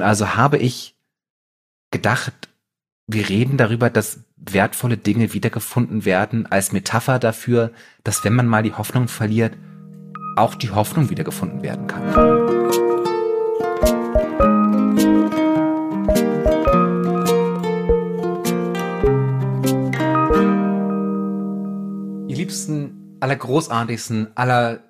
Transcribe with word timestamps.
Und 0.00 0.06
also 0.06 0.34
habe 0.34 0.56
ich 0.56 0.96
gedacht, 1.90 2.32
wir 3.06 3.28
reden 3.28 3.58
darüber, 3.58 3.90
dass 3.90 4.20
wertvolle 4.38 4.96
Dinge 4.96 5.34
wiedergefunden 5.34 6.06
werden 6.06 6.46
als 6.46 6.72
Metapher 6.72 7.18
dafür, 7.18 7.70
dass 8.02 8.24
wenn 8.24 8.34
man 8.34 8.46
mal 8.46 8.62
die 8.62 8.72
Hoffnung 8.72 9.08
verliert, 9.08 9.58
auch 10.36 10.54
die 10.54 10.70
Hoffnung 10.70 11.10
wiedergefunden 11.10 11.60
werden 11.60 11.86
kann. 11.86 12.14
Ihr 22.26 22.36
liebsten, 22.36 23.18
allergroßartigsten, 23.20 24.28
aller 24.34 24.89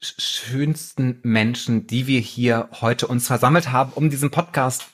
schönsten 0.00 1.20
Menschen, 1.22 1.86
die 1.86 2.06
wir 2.06 2.20
hier 2.20 2.68
heute 2.80 3.06
uns 3.06 3.26
versammelt 3.26 3.70
haben, 3.70 3.92
um 3.92 4.10
diesen 4.10 4.30
Podcast 4.30 4.88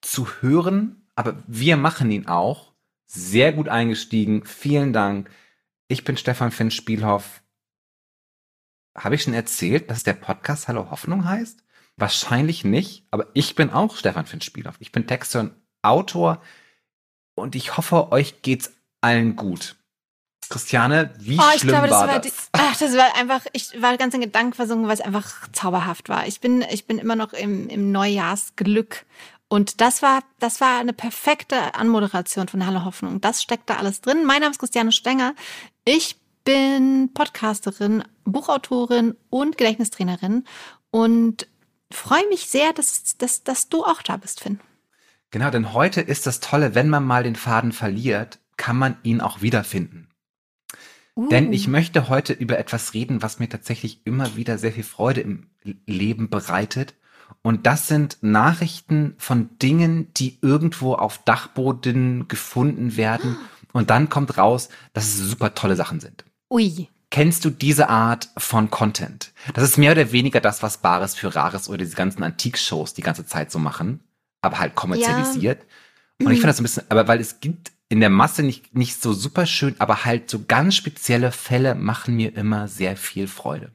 zu 0.00 0.26
hören. 0.40 1.06
Aber 1.14 1.36
wir 1.46 1.76
machen 1.76 2.10
ihn 2.10 2.26
auch. 2.26 2.72
Sehr 3.06 3.52
gut 3.52 3.68
eingestiegen. 3.68 4.44
Vielen 4.44 4.92
Dank. 4.92 5.30
Ich 5.88 6.04
bin 6.04 6.16
Stefan 6.16 6.50
Finn 6.50 6.70
Spielhoff. 6.70 7.42
Habe 8.96 9.14
ich 9.14 9.22
schon 9.22 9.34
erzählt, 9.34 9.90
dass 9.90 10.02
der 10.02 10.14
Podcast 10.14 10.68
Hallo 10.68 10.90
Hoffnung 10.90 11.26
heißt? 11.26 11.62
Wahrscheinlich 11.96 12.64
nicht, 12.64 13.06
aber 13.10 13.28
ich 13.34 13.54
bin 13.54 13.70
auch 13.70 13.96
Stefan 13.96 14.26
Finn 14.26 14.40
Spielhoff. 14.40 14.76
Ich 14.80 14.92
bin 14.92 15.06
Texter 15.06 15.40
und 15.40 15.52
Autor 15.82 16.42
und 17.34 17.54
ich 17.54 17.76
hoffe, 17.76 18.10
euch 18.12 18.42
geht's 18.42 18.72
allen 19.00 19.36
gut. 19.36 19.76
Christiane, 20.48 21.14
wie 21.18 21.38
oh, 21.38 21.58
schlimm 21.58 21.70
glaube, 21.70 21.90
war, 21.90 22.08
war 22.08 22.20
das? 22.20 22.32
Die, 22.32 22.32
ach, 22.52 22.76
das 22.76 22.96
war 22.96 23.16
einfach, 23.16 23.42
ich 23.52 23.80
war 23.80 23.96
ganz 23.96 24.14
in 24.14 24.20
Gedanken 24.20 24.52
versunken, 24.52 24.86
weil 24.86 24.94
es 24.94 25.00
einfach 25.00 25.48
zauberhaft 25.52 26.08
war. 26.08 26.26
Ich 26.26 26.40
bin, 26.40 26.62
ich 26.70 26.86
bin 26.86 26.98
immer 26.98 27.16
noch 27.16 27.32
im, 27.32 27.68
im 27.68 27.92
Neujahrsglück. 27.92 29.04
Und 29.48 29.80
das 29.80 30.02
war, 30.02 30.22
das 30.40 30.60
war 30.60 30.78
eine 30.78 30.92
perfekte 30.92 31.74
Anmoderation 31.74 32.48
von 32.48 32.66
Hallo 32.66 32.84
Hoffnung. 32.84 33.20
Das 33.20 33.42
steckt 33.42 33.70
da 33.70 33.76
alles 33.76 34.00
drin. 34.00 34.24
Mein 34.24 34.40
Name 34.40 34.50
ist 34.50 34.58
Christiane 34.58 34.92
Stenger. 34.92 35.34
Ich 35.84 36.16
bin 36.44 37.10
Podcasterin, 37.12 38.04
Buchautorin 38.24 39.16
und 39.30 39.58
Gedächtnistrainerin 39.58 40.44
und 40.90 41.46
freue 41.90 42.26
mich 42.28 42.46
sehr, 42.46 42.72
dass, 42.72 43.16
dass, 43.18 43.44
dass 43.44 43.68
du 43.68 43.84
auch 43.84 44.02
da 44.02 44.16
bist, 44.16 44.40
Finn. 44.40 44.60
Genau, 45.30 45.50
denn 45.50 45.72
heute 45.72 46.00
ist 46.00 46.26
das 46.26 46.40
Tolle, 46.40 46.74
wenn 46.74 46.88
man 46.88 47.04
mal 47.04 47.22
den 47.22 47.36
Faden 47.36 47.72
verliert, 47.72 48.38
kann 48.56 48.76
man 48.76 48.96
ihn 49.02 49.20
auch 49.20 49.42
wiederfinden. 49.42 50.05
Uh. 51.16 51.28
Denn 51.28 51.52
ich 51.52 51.66
möchte 51.66 52.08
heute 52.08 52.34
über 52.34 52.58
etwas 52.58 52.94
reden, 52.94 53.22
was 53.22 53.38
mir 53.38 53.48
tatsächlich 53.48 54.02
immer 54.04 54.36
wieder 54.36 54.58
sehr 54.58 54.72
viel 54.72 54.84
Freude 54.84 55.22
im 55.22 55.46
Leben 55.86 56.28
bereitet. 56.28 56.94
Und 57.42 57.66
das 57.66 57.88
sind 57.88 58.18
Nachrichten 58.20 59.14
von 59.18 59.58
Dingen, 59.58 60.12
die 60.14 60.38
irgendwo 60.42 60.94
auf 60.94 61.18
Dachboden 61.24 62.28
gefunden 62.28 62.96
werden. 62.96 63.36
Und 63.72 63.90
dann 63.90 64.08
kommt 64.08 64.38
raus, 64.38 64.68
dass 64.92 65.06
es 65.06 65.18
super 65.18 65.54
tolle 65.54 65.76
Sachen 65.76 66.00
sind. 66.00 66.24
Ui. 66.50 66.88
Kennst 67.10 67.44
du 67.44 67.50
diese 67.50 67.88
Art 67.88 68.28
von 68.36 68.70
Content? 68.70 69.32
Das 69.54 69.64
ist 69.64 69.78
mehr 69.78 69.92
oder 69.92 70.12
weniger 70.12 70.40
das, 70.40 70.62
was 70.62 70.78
Bares 70.78 71.14
für 71.14 71.34
Rares 71.34 71.68
oder 71.68 71.78
diese 71.78 71.96
ganzen 71.96 72.22
Antikshows 72.22 72.94
die 72.94 73.02
ganze 73.02 73.24
Zeit 73.24 73.50
so 73.50 73.58
machen, 73.58 74.00
aber 74.42 74.58
halt 74.58 74.74
kommerzialisiert. 74.74 75.64
Ja. 76.20 76.26
Und 76.26 76.32
ich 76.32 76.38
finde 76.38 76.48
das 76.48 76.60
ein 76.60 76.64
bisschen, 76.64 76.84
aber 76.88 77.06
weil 77.08 77.20
es 77.20 77.40
gibt 77.40 77.72
in 77.88 78.00
der 78.00 78.10
Masse 78.10 78.42
nicht, 78.42 78.74
nicht 78.74 79.00
so 79.00 79.12
super 79.12 79.46
schön, 79.46 79.76
aber 79.78 80.04
halt 80.04 80.28
so 80.28 80.44
ganz 80.46 80.74
spezielle 80.74 81.32
Fälle 81.32 81.74
machen 81.74 82.16
mir 82.16 82.36
immer 82.36 82.68
sehr 82.68 82.96
viel 82.96 83.28
Freude. 83.28 83.72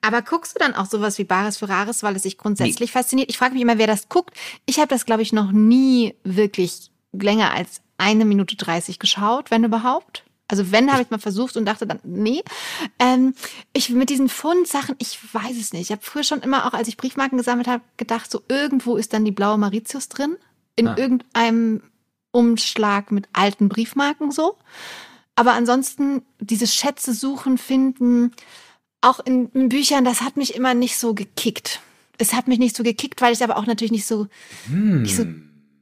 Aber 0.00 0.22
guckst 0.22 0.54
du 0.54 0.58
dann 0.58 0.74
auch 0.74 0.86
sowas 0.86 1.18
wie 1.18 1.24
Bares 1.24 1.58
für 1.58 1.68
Rares, 1.68 2.02
weil 2.02 2.16
es 2.16 2.22
sich 2.22 2.38
grundsätzlich 2.38 2.90
nee. 2.90 2.98
fasziniert? 2.98 3.30
Ich 3.30 3.38
frage 3.38 3.54
mich 3.54 3.62
immer, 3.62 3.78
wer 3.78 3.86
das 3.86 4.08
guckt. 4.08 4.34
Ich 4.66 4.78
habe 4.78 4.88
das, 4.88 5.06
glaube 5.06 5.22
ich, 5.22 5.32
noch 5.32 5.52
nie 5.52 6.14
wirklich 6.24 6.90
länger 7.12 7.52
als 7.52 7.80
eine 7.98 8.24
Minute 8.24 8.56
dreißig 8.56 8.98
geschaut, 8.98 9.50
wenn 9.50 9.64
überhaupt. 9.64 10.24
Also 10.48 10.72
wenn, 10.72 10.90
habe 10.90 11.02
ich 11.02 11.10
mal 11.10 11.18
versucht 11.18 11.56
und 11.56 11.64
dachte 11.64 11.86
dann, 11.86 12.00
nee. 12.02 12.42
Ähm, 12.98 13.34
ich 13.72 13.90
mit 13.90 14.10
diesen 14.10 14.28
Fundsachen, 14.28 14.96
ich 14.98 15.18
weiß 15.32 15.56
es 15.58 15.72
nicht. 15.72 15.82
Ich 15.82 15.92
habe 15.92 16.02
früher 16.02 16.24
schon 16.24 16.40
immer 16.40 16.66
auch, 16.66 16.72
als 16.72 16.88
ich 16.88 16.96
Briefmarken 16.96 17.38
gesammelt 17.38 17.68
habe, 17.68 17.84
gedacht, 17.96 18.30
so 18.30 18.42
irgendwo 18.48 18.96
ist 18.96 19.12
dann 19.12 19.24
die 19.24 19.30
blaue 19.30 19.58
Mauritius 19.58 20.08
drin. 20.08 20.36
In 20.74 20.88
ah. 20.88 20.96
irgendeinem 20.96 21.82
Umschlag 22.32 23.12
mit 23.12 23.28
alten 23.32 23.68
Briefmarken 23.68 24.30
so. 24.30 24.56
Aber 25.36 25.52
ansonsten 25.52 26.22
diese 26.40 26.66
Schätze 26.66 27.14
suchen, 27.14 27.56
finden, 27.56 28.32
auch 29.00 29.20
in, 29.20 29.48
in 29.52 29.68
Büchern, 29.68 30.04
das 30.04 30.20
hat 30.20 30.36
mich 30.36 30.54
immer 30.54 30.74
nicht 30.74 30.98
so 30.98 31.14
gekickt. 31.14 31.80
Es 32.18 32.34
hat 32.34 32.48
mich 32.48 32.58
nicht 32.58 32.76
so 32.76 32.82
gekickt, 32.82 33.20
weil 33.20 33.32
ich 33.32 33.42
aber 33.42 33.56
auch 33.56 33.66
natürlich 33.66 33.92
nicht 33.92 34.06
so, 34.06 34.28
hm. 34.66 35.02
nicht 35.02 35.16
so, 35.16 35.26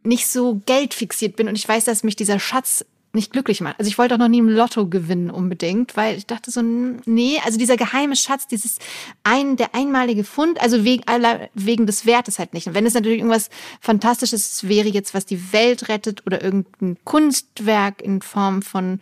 nicht 0.04 0.28
so 0.28 0.60
geldfixiert 0.66 1.36
bin 1.36 1.48
und 1.48 1.56
ich 1.56 1.68
weiß, 1.68 1.84
dass 1.84 2.04
mich 2.04 2.16
dieser 2.16 2.38
Schatz 2.38 2.84
nicht 3.12 3.32
glücklich 3.32 3.60
macht. 3.60 3.78
Also 3.78 3.88
ich 3.88 3.98
wollte 3.98 4.14
auch 4.14 4.18
noch 4.18 4.28
nie 4.28 4.38
im 4.38 4.48
Lotto 4.48 4.86
gewinnen 4.86 5.30
unbedingt, 5.30 5.96
weil 5.96 6.16
ich 6.16 6.26
dachte 6.26 6.50
so, 6.50 6.62
nee, 6.62 7.40
also 7.44 7.58
dieser 7.58 7.76
geheime 7.76 8.14
Schatz, 8.14 8.46
dieses 8.46 8.78
ein, 9.24 9.56
der 9.56 9.74
einmalige 9.74 10.24
Fund, 10.24 10.60
also 10.60 10.84
wegen 10.84 11.06
aller, 11.06 11.48
wegen 11.54 11.86
des 11.86 12.06
Wertes 12.06 12.38
halt 12.38 12.54
nicht. 12.54 12.68
Und 12.68 12.74
wenn 12.74 12.86
es 12.86 12.94
natürlich 12.94 13.18
irgendwas 13.18 13.50
Fantastisches 13.80 14.68
wäre 14.68 14.88
jetzt, 14.88 15.12
was 15.12 15.26
die 15.26 15.52
Welt 15.52 15.88
rettet 15.88 16.24
oder 16.26 16.42
irgendein 16.42 16.96
Kunstwerk 17.04 18.00
in 18.00 18.22
Form 18.22 18.62
von 18.62 19.00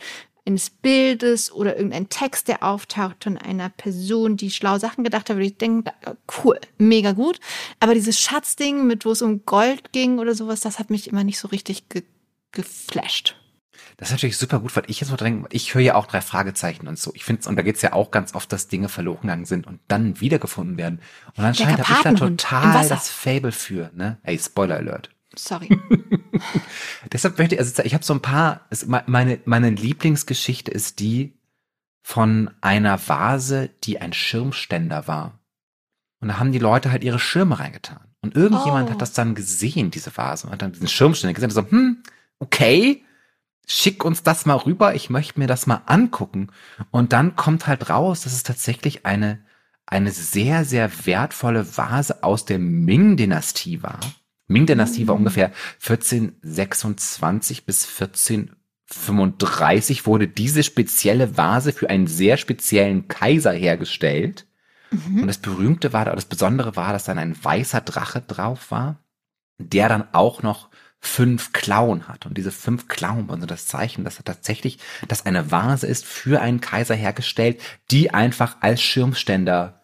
eines 0.48 0.70
Bildes 0.70 1.52
oder 1.52 1.76
irgendein 1.76 2.08
Text, 2.08 2.48
der 2.48 2.62
auftaucht 2.62 3.24
von 3.24 3.36
einer 3.36 3.68
Person, 3.68 4.38
die 4.38 4.50
schlau 4.50 4.78
Sachen 4.78 5.04
gedacht 5.04 5.28
hat, 5.28 5.36
würde 5.36 5.47
ich 5.47 5.58
denken, 5.58 5.84
cool, 6.42 6.58
mega 6.78 7.12
gut. 7.12 7.38
Aber 7.80 7.92
dieses 7.92 8.18
Schatzding, 8.18 8.86
mit 8.86 9.04
wo 9.04 9.10
es 9.10 9.20
um 9.20 9.44
Gold 9.44 9.92
ging 9.92 10.18
oder 10.18 10.34
sowas, 10.34 10.60
das 10.60 10.78
hat 10.78 10.88
mich 10.88 11.08
immer 11.08 11.22
nicht 11.22 11.38
so 11.38 11.48
richtig 11.48 11.88
ge 11.91 12.02
geflasht. 12.50 13.38
Das 13.97 14.09
ist 14.09 14.12
natürlich 14.12 14.37
super 14.37 14.61
gut, 14.61 14.75
weil 14.77 14.84
ich 14.87 15.00
jetzt 15.00 15.11
mal 15.11 15.16
denke, 15.16 15.49
ich 15.50 15.75
höre 15.75 15.83
ja 15.83 15.94
auch 15.94 16.06
drei 16.06 16.21
Fragezeichen 16.21 16.89
und 16.89 16.99
so. 16.99 17.12
Ich 17.15 17.25
finde 17.25 17.49
und 17.49 17.56
da 17.56 17.62
geht's 17.62 17.83
ja 17.83 17.93
auch 17.93 18.11
ganz 18.11 18.34
oft, 18.34 18.53
dass 18.53 18.69
Dinge 18.69 18.89
verloren 18.89 19.22
gegangen 19.22 19.44
sind 19.44 19.66
und 19.66 19.81
dann 19.89 20.21
wiedergefunden 20.21 20.77
werden. 20.77 21.00
Und 21.37 21.44
anscheinend 21.44 21.89
habe 21.89 21.93
ich 21.93 22.03
da 22.03 22.12
total 22.12 22.89
das 22.89 23.09
Fable 23.09 23.53
für, 23.53 23.91
ne? 23.94 24.19
Hey, 24.22 24.39
Spoiler 24.39 24.77
Alert. 24.77 25.11
Sorry. 25.34 25.69
Deshalb 27.12 27.39
möchte 27.39 27.55
ich, 27.55 27.61
also 27.61 27.83
ich 27.83 27.94
habe 27.94 28.05
so 28.05 28.15
ein 28.15 28.22
paar, 28.22 28.66
meine, 29.06 29.41
meine 29.44 29.71
Lieblingsgeschichte 29.71 30.71
ist 30.71 31.00
die 31.00 31.39
von 32.03 32.50
einer 32.60 32.99
Vase, 33.06 33.71
die 33.84 34.00
ein 34.00 34.12
Schirmständer 34.12 35.06
war. 35.06 35.39
Und 36.21 36.28
da 36.28 36.39
haben 36.39 36.53
die 36.53 36.59
Leute 36.59 36.91
halt 36.91 37.05
ihre 37.05 37.19
Schirme 37.19 37.59
reingetan. 37.59 38.00
Und 38.21 38.34
irgendjemand 38.34 38.89
oh. 38.89 38.93
hat 38.93 39.03
das 39.03 39.12
dann 39.12 39.34
gesehen, 39.34 39.91
diese 39.91 40.16
Vase, 40.16 40.47
und 40.47 40.53
hat 40.53 40.62
dann 40.62 40.72
diesen 40.72 40.89
Schirmständer 40.89 41.34
gesehen 41.34 41.50
und 41.50 41.55
so, 41.55 41.71
hm, 41.71 42.03
okay, 42.41 43.05
schick 43.68 44.04
uns 44.04 44.22
das 44.22 44.46
mal 44.46 44.56
rüber, 44.56 44.94
ich 44.94 45.10
möchte 45.10 45.38
mir 45.38 45.46
das 45.46 45.66
mal 45.66 45.82
angucken. 45.86 46.48
Und 46.90 47.12
dann 47.12 47.36
kommt 47.36 47.66
halt 47.66 47.90
raus, 47.90 48.22
dass 48.22 48.32
es 48.32 48.42
tatsächlich 48.42 49.04
eine, 49.06 49.44
eine 49.86 50.10
sehr, 50.10 50.64
sehr 50.64 50.90
wertvolle 51.06 51.76
Vase 51.76 52.24
aus 52.24 52.46
der 52.46 52.58
Ming-Dynastie 52.58 53.82
war. 53.82 54.00
Ming-Dynastie 54.48 55.06
war 55.06 55.14
mhm. 55.14 55.20
ungefähr 55.20 55.52
1426 55.82 57.66
bis 57.66 57.84
1435 57.84 60.06
wurde 60.06 60.26
diese 60.26 60.62
spezielle 60.62 61.36
Vase 61.36 61.74
für 61.74 61.90
einen 61.90 62.06
sehr 62.06 62.38
speziellen 62.38 63.06
Kaiser 63.06 63.52
hergestellt. 63.52 64.46
Mhm. 64.90 65.20
Und 65.20 65.26
das 65.26 65.36
berühmte 65.38 65.92
war, 65.92 66.06
das 66.06 66.24
Besondere 66.24 66.74
war, 66.74 66.94
dass 66.94 67.04
dann 67.04 67.18
ein 67.18 67.36
weißer 67.44 67.82
Drache 67.82 68.22
drauf 68.22 68.70
war, 68.70 69.04
der 69.58 69.90
dann 69.90 70.08
auch 70.12 70.42
noch 70.42 70.70
fünf 71.00 71.53
Klauen 71.53 72.09
hat. 72.09 72.26
Und 72.26 72.36
diese 72.36 72.50
fünf 72.53 72.88
Klauen 72.88 73.28
waren 73.28 73.41
so 73.41 73.47
das 73.47 73.66
Zeichen, 73.66 74.04
dass 74.04 74.19
er 74.19 74.25
tatsächlich, 74.25 74.78
dass 75.06 75.26
eine 75.26 75.50
Vase 75.50 75.86
ist 75.86 76.04
für 76.04 76.41
einen 76.41 76.60
Kaiser 76.60 76.94
hergestellt, 76.94 77.60
die 77.91 78.12
einfach 78.12 78.56
als 78.60 78.82
Schirmständer 78.82 79.82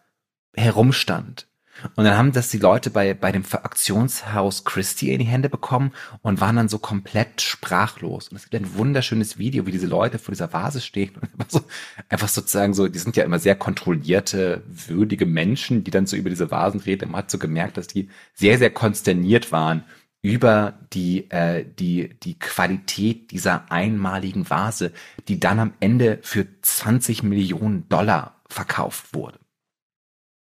herumstand. 0.55 1.47
Und 1.95 2.05
dann 2.05 2.17
haben 2.17 2.31
das 2.31 2.49
die 2.49 2.57
Leute 2.57 2.89
bei, 2.89 3.13
bei 3.13 3.33
dem 3.33 3.43
Aktionshaus 3.51 4.63
Christie 4.63 5.11
in 5.11 5.19
die 5.19 5.25
Hände 5.25 5.49
bekommen 5.49 5.91
und 6.21 6.39
waren 6.39 6.55
dann 6.55 6.69
so 6.69 6.79
komplett 6.79 7.41
sprachlos. 7.41 8.29
Und 8.29 8.37
es 8.37 8.49
gibt 8.49 8.63
ein 8.63 8.75
wunderschönes 8.75 9.37
Video, 9.37 9.65
wie 9.65 9.71
diese 9.71 9.87
Leute 9.87 10.17
vor 10.17 10.31
dieser 10.31 10.53
Vase 10.53 10.79
stehen 10.79 11.15
und 11.15 11.23
einfach, 11.33 11.49
so, 11.49 11.61
einfach 12.07 12.29
sozusagen 12.29 12.73
so, 12.73 12.87
die 12.87 12.99
sind 12.99 13.17
ja 13.17 13.25
immer 13.25 13.39
sehr 13.39 13.55
kontrollierte, 13.55 14.63
würdige 14.67 15.25
Menschen, 15.25 15.83
die 15.83 15.91
dann 15.91 16.07
so 16.07 16.15
über 16.15 16.29
diese 16.29 16.49
Vasen 16.49 16.79
reden. 16.79 17.11
Man 17.11 17.19
hat 17.19 17.31
so 17.31 17.37
gemerkt, 17.37 17.75
dass 17.75 17.87
die 17.87 18.09
sehr, 18.33 18.57
sehr 18.57 18.69
konsterniert 18.69 19.51
waren 19.51 19.83
über 20.25 20.73
die, 20.91 21.29
äh, 21.29 21.63
die, 21.63 22.19
die 22.21 22.39
Qualität 22.39 23.29
dieser 23.29 23.71
einmaligen 23.71 24.49
Vase, 24.49 24.91
die 25.27 25.39
dann 25.39 25.59
am 25.59 25.73
Ende 25.79 26.17
für 26.23 26.47
20 26.63 27.21
Millionen 27.21 27.87
Dollar 27.89 28.41
verkauft 28.49 29.13
wurde. 29.13 29.39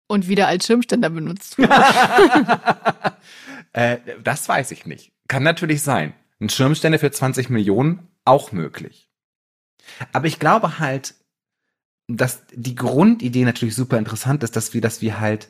Und 0.08 0.30
wieder 0.30 0.48
als 0.48 0.66
Schirmständer 0.66 1.10
benutzt 1.10 1.58
wurde. 1.58 1.74
äh, 3.74 3.98
das 4.24 4.48
weiß 4.48 4.72
ich 4.72 4.86
nicht. 4.86 5.12
Kann 5.28 5.44
natürlich 5.44 5.82
sein. 5.82 6.14
Ein 6.40 6.48
Schirmständer 6.48 7.00
für 7.00 7.12
20 7.12 7.50
Millionen, 7.50 8.08
auch 8.24 8.54
möglich. 8.54 9.10
Aber 10.14 10.28
ich 10.28 10.40
glaube 10.40 10.80
halt, 10.80 11.16
dass 12.08 12.44
die 12.54 12.76
Grundidee 12.76 13.44
natürlich 13.44 13.76
super 13.76 13.98
interessant 13.98 14.42
ist, 14.44 14.56
dass 14.56 14.74
wir, 14.74 14.80
dass 14.80 15.02
wir 15.02 15.20
halt 15.20 15.50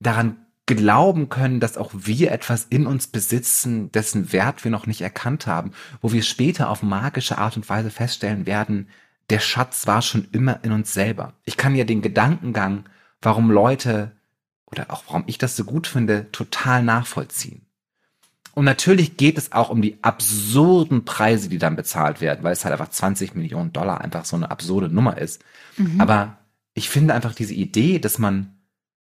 daran 0.00 0.46
glauben 0.74 1.28
können, 1.28 1.60
dass 1.60 1.76
auch 1.76 1.90
wir 1.94 2.32
etwas 2.32 2.66
in 2.70 2.86
uns 2.86 3.06
besitzen, 3.06 3.90
dessen 3.92 4.32
Wert 4.32 4.64
wir 4.64 4.70
noch 4.70 4.86
nicht 4.86 5.00
erkannt 5.00 5.46
haben, 5.46 5.72
wo 6.00 6.12
wir 6.12 6.22
später 6.22 6.70
auf 6.70 6.82
magische 6.82 7.38
Art 7.38 7.56
und 7.56 7.68
Weise 7.68 7.90
feststellen 7.90 8.46
werden, 8.46 8.88
der 9.30 9.38
Schatz 9.38 9.86
war 9.86 10.02
schon 10.02 10.28
immer 10.32 10.60
in 10.64 10.72
uns 10.72 10.92
selber. 10.92 11.34
Ich 11.44 11.56
kann 11.56 11.74
ja 11.74 11.84
den 11.84 12.02
Gedankengang, 12.02 12.84
warum 13.22 13.50
Leute 13.50 14.12
oder 14.66 14.90
auch 14.90 15.04
warum 15.06 15.24
ich 15.26 15.38
das 15.38 15.56
so 15.56 15.64
gut 15.64 15.86
finde, 15.86 16.30
total 16.32 16.82
nachvollziehen. 16.82 17.66
Und 18.52 18.64
natürlich 18.64 19.16
geht 19.16 19.38
es 19.38 19.52
auch 19.52 19.70
um 19.70 19.80
die 19.80 20.02
absurden 20.02 21.04
Preise, 21.04 21.48
die 21.48 21.58
dann 21.58 21.76
bezahlt 21.76 22.20
werden, 22.20 22.42
weil 22.42 22.52
es 22.52 22.64
halt 22.64 22.72
einfach 22.72 22.90
20 22.90 23.34
Millionen 23.34 23.72
Dollar 23.72 24.00
einfach 24.00 24.24
so 24.24 24.36
eine 24.36 24.50
absurde 24.50 24.88
Nummer 24.88 25.18
ist. 25.18 25.42
Mhm. 25.76 26.00
Aber 26.00 26.38
ich 26.74 26.88
finde 26.88 27.14
einfach 27.14 27.34
diese 27.34 27.54
Idee, 27.54 27.98
dass 27.98 28.18
man 28.18 28.59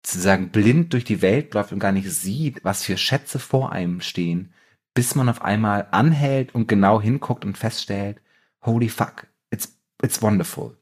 sozusagen 0.04 0.50
blind 0.50 0.92
durch 0.92 1.04
die 1.04 1.22
Welt 1.22 1.54
läuft 1.54 1.72
und 1.72 1.78
gar 1.78 1.92
nicht 1.92 2.10
sieht, 2.10 2.64
was 2.64 2.84
für 2.84 2.96
Schätze 2.96 3.38
vor 3.38 3.72
einem 3.72 4.00
stehen, 4.00 4.52
bis 4.94 5.14
man 5.14 5.28
auf 5.28 5.42
einmal 5.42 5.88
anhält 5.90 6.54
und 6.54 6.66
genau 6.66 7.00
hinguckt 7.00 7.44
und 7.44 7.58
feststellt, 7.58 8.20
holy 8.62 8.88
fuck, 8.88 9.26
it's, 9.50 9.76
it's 10.02 10.22
wonderful. 10.22 10.76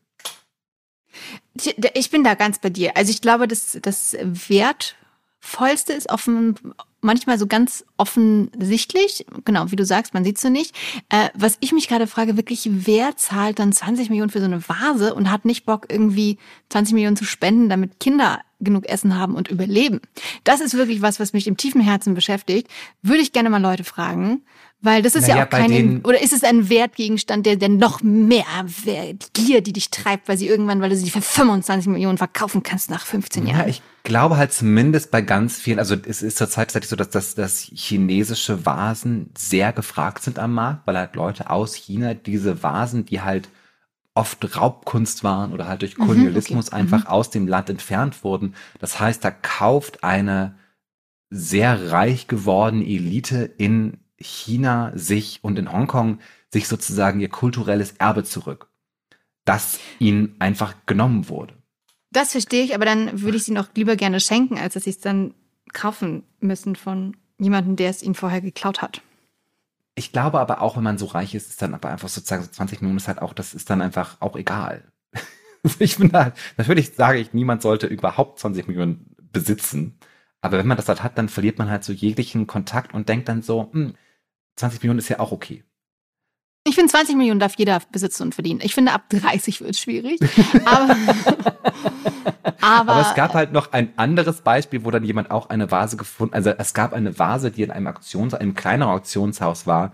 Ich 1.95 2.11
bin 2.11 2.25
da 2.25 2.35
ganz 2.35 2.59
bei 2.59 2.71
dir. 2.71 2.97
Also 2.97 3.11
ich 3.11 3.23
glaube, 3.23 3.49
dass 3.49 3.79
das 3.81 4.17
Wertvollste 4.21 5.95
ist 5.95 6.11
offen, 6.11 6.75
manchmal 7.01 7.39
so 7.39 7.47
ganz 7.47 7.85
offensichtlich. 7.97 9.27
Genau, 9.45 9.71
wie 9.71 9.77
du 9.77 9.85
sagst, 9.85 10.15
man 10.15 10.25
sieht 10.25 10.39
so 10.39 10.49
nicht. 10.49 10.75
Äh, 11.09 11.29
was 11.35 11.57
ich 11.61 11.73
mich 11.73 11.89
gerade 11.89 12.07
frage, 12.07 12.37
wirklich, 12.37 12.69
wer 12.71 13.17
zahlt 13.17 13.59
dann 13.59 13.73
20 13.73 14.11
Millionen 14.11 14.31
für 14.31 14.41
so 14.41 14.47
eine 14.47 14.69
Vase 14.69 15.15
und 15.15 15.31
hat 15.31 15.45
nicht 15.45 15.67
Bock, 15.67 15.87
irgendwie 15.89 16.39
20 16.71 16.95
Millionen 16.95 17.17
zu 17.17 17.25
spenden, 17.25 17.69
damit 17.69 18.01
Kinder 18.01 18.41
genug 18.61 18.89
Essen 18.89 19.19
haben 19.19 19.35
und 19.35 19.49
überleben? 19.49 20.01
Das 20.45 20.61
ist 20.61 20.75
wirklich 20.75 21.03
was, 21.03 21.21
was 21.21 21.33
mich 21.33 21.47
im 21.47 21.57
tiefen 21.57 21.81
Herzen 21.81 22.15
beschäftigt. 22.15 22.69
Würde 23.03 23.23
ich 23.23 23.33
gerne 23.33 23.51
mal 23.51 23.63
Leute 23.63 23.85
fragen. 23.85 24.43
Weil 24.83 25.03
das 25.03 25.15
ist 25.15 25.23
naja, 25.23 25.39
ja 25.39 25.47
auch 25.47 25.51
kein, 25.51 26.03
oder 26.05 26.23
ist 26.23 26.35
es 26.35 26.45
ein 26.45 26.69
Wertgegenstand, 26.69 27.47
der, 27.47 27.57
der 27.57 27.71
noch 27.71 28.03
mehr 28.03 28.45
Gier, 29.33 29.63
die 29.63 29.73
dich 29.73 29.91
treibt, 29.91 30.29
weil 30.29 30.37
sie 30.37 30.47
irgendwann, 30.47 30.83
weil 30.83 30.91
du 30.91 30.97
sie 30.97 31.09
für 31.09 31.23
25 31.23 31.89
Millionen 31.89 32.19
verkaufen 32.19 32.63
kannst 32.63 32.91
nach 32.91 33.07
15 33.07 33.47
Jahren? 33.47 33.61
Ja, 33.61 33.67
ich 33.67 33.81
glaube 34.05 34.37
halt 34.37 34.53
zumindest 34.53 35.11
bei 35.11 35.23
ganz 35.23 35.59
vielen, 35.59 35.79
also 35.79 35.97
es 36.07 36.23
ist 36.23 36.37
zurzeit 36.37 36.71
tatsächlich 36.87 36.89
so, 36.89 36.97
dass, 36.97 37.35
dass, 37.35 37.35
dass 37.35 37.61
chinesische 37.75 38.67
Vasen 38.67 39.31
sehr 39.37 39.73
gefragt 39.73 40.23
sind 40.23 40.39
am 40.39 40.55
Markt, 40.55 40.87
weil 40.87 40.97
halt 40.97 41.17
Leute 41.17 41.51
aus 41.51 41.75
China 41.75 42.15
diese 42.15 42.63
Vasen, 42.63 43.05
die 43.07 43.21
halt 43.21 43.49
oft 44.15 44.57
Raubkunst 44.57 45.25
waren 45.25 45.53
oder 45.53 45.69
halt 45.69 45.83
durch 45.83 45.99
mhm, 45.99 46.07
Kolonialismus 46.07 46.67
mhm, 46.67 46.73
okay. 46.73 46.81
einfach 46.81 47.05
mhm. 47.05 47.07
aus 47.11 47.31
dem 47.31 47.47
Land 47.47 47.71
entfernt 47.71 48.25
wurden. 48.25 48.55
Das 48.79 48.99
heißt, 48.99 49.25
da 49.25 49.31
kauft 49.31 50.05
eine 50.05 50.57
sehr 51.29 51.91
reich 51.91 52.29
gewordene 52.29 52.85
Elite 52.85 53.51
in 53.59 53.99
China 54.19 54.93
sich 54.95 55.41
und 55.43 55.59
in 55.59 55.71
Hongkong 55.71 56.21
sich 56.51 56.69
sozusagen 56.69 57.21
ihr 57.21 57.29
kulturelles 57.29 57.93
Erbe 57.99 58.25
zurück, 58.25 58.69
das 59.45 59.79
ihnen 59.99 60.37
einfach 60.39 60.75
genommen 60.87 61.29
wurde. 61.29 61.55
Das 62.11 62.33
verstehe 62.33 62.65
ich, 62.65 62.75
aber 62.75 62.87
dann 62.87 63.21
würde 63.21 63.37
ich 63.37 63.45
sie 63.45 63.53
noch 63.53 63.69
lieber 63.75 63.97
gerne 63.97 64.21
schenken, 64.21 64.57
als 64.57 64.75
dass 64.75 64.85
sie 64.85 64.91
es 64.91 65.01
dann 65.01 65.35
kaufen 65.73 66.25
müssen 66.41 66.77
von 66.77 67.17
jemandem, 67.39 67.77
der 67.77 67.91
es 67.91 68.03
ihnen 68.03 68.15
vorher 68.15 68.41
geklaut 68.41 68.83
hat. 68.83 69.03
Ich 69.95 70.13
glaube 70.13 70.41
aber 70.41 70.61
auch, 70.61 70.77
wenn 70.77 70.85
man 70.85 70.99
so 70.99 71.07
reich 71.07 71.35
ist, 71.35 71.49
ist 71.49 71.63
dann 71.63 71.75
aber 71.75 71.89
einfach 71.89 72.09
sozusagen 72.09 72.43
so 72.43 72.51
20 72.51 72.81
Millionen 72.81 72.99
ist 72.99 73.09
halt 73.09 73.23
auch, 73.23 73.33
das 73.33 73.55
ist 73.55 73.71
dann 73.71 73.81
einfach 73.81 74.21
auch 74.21 74.37
egal. 74.37 74.85
ich 75.79 75.97
bin 75.97 76.13
halt, 76.13 76.35
natürlich 76.59 76.95
sage 76.95 77.19
ich, 77.19 77.33
niemand 77.33 77.63
sollte 77.63 77.87
überhaupt 77.87 78.39
20 78.39 78.69
Millionen 78.69 79.17
besitzen. 79.33 79.99
Aber 80.43 80.59
wenn 80.59 80.67
man 80.67 80.77
das 80.77 80.89
halt 80.89 81.03
hat, 81.03 81.17
dann 81.17 81.29
verliert 81.29 81.59
man 81.59 81.71
halt 81.71 81.83
so 81.83 81.93
jeglichen 81.93 82.47
Kontakt 82.47 82.93
und 82.95 83.09
denkt 83.09 83.29
dann 83.29 83.43
so, 83.43 83.71
hm, 83.73 83.95
20 84.57 84.83
Millionen 84.83 84.99
ist 84.99 85.09
ja 85.09 85.19
auch 85.19 85.33
okay. 85.33 85.65
Ich 86.67 86.75
finde, 86.75 86.91
20 86.91 87.17
Millionen 87.17 87.39
darf 87.39 87.55
jeder 87.57 87.81
besitzen 87.93 88.25
und 88.25 88.35
verdienen. 88.35 88.61
Ich 88.63 88.75
finde, 88.75 88.93
ab 88.93 89.09
30 89.11 89.61
wird 89.61 89.71
es 89.71 89.81
schwierig. 89.81 90.19
Aber, 90.65 90.97
aber, 92.61 92.93
aber, 92.93 93.01
es 93.09 93.15
gab 93.15 93.35
halt 93.35 93.53
noch 93.53 93.73
ein 93.73 93.93
anderes 93.97 94.41
Beispiel, 94.41 94.85
wo 94.85 94.91
dann 94.91 95.05
jemand 95.05 95.31
auch 95.31 95.49
eine 95.49 95.71
Vase 95.71 95.97
gefunden, 95.97 96.35
also 96.35 96.51
es 96.51 96.75
gab 96.75 96.93
eine 96.93 97.19
Vase, 97.19 97.51
die 97.51 97.63
in 97.63 97.71
einem 97.71 97.87
Auktions, 97.87 98.35
einem 98.35 98.55
kleineren 98.55 98.93
Auktionshaus 98.95 99.67
war. 99.67 99.93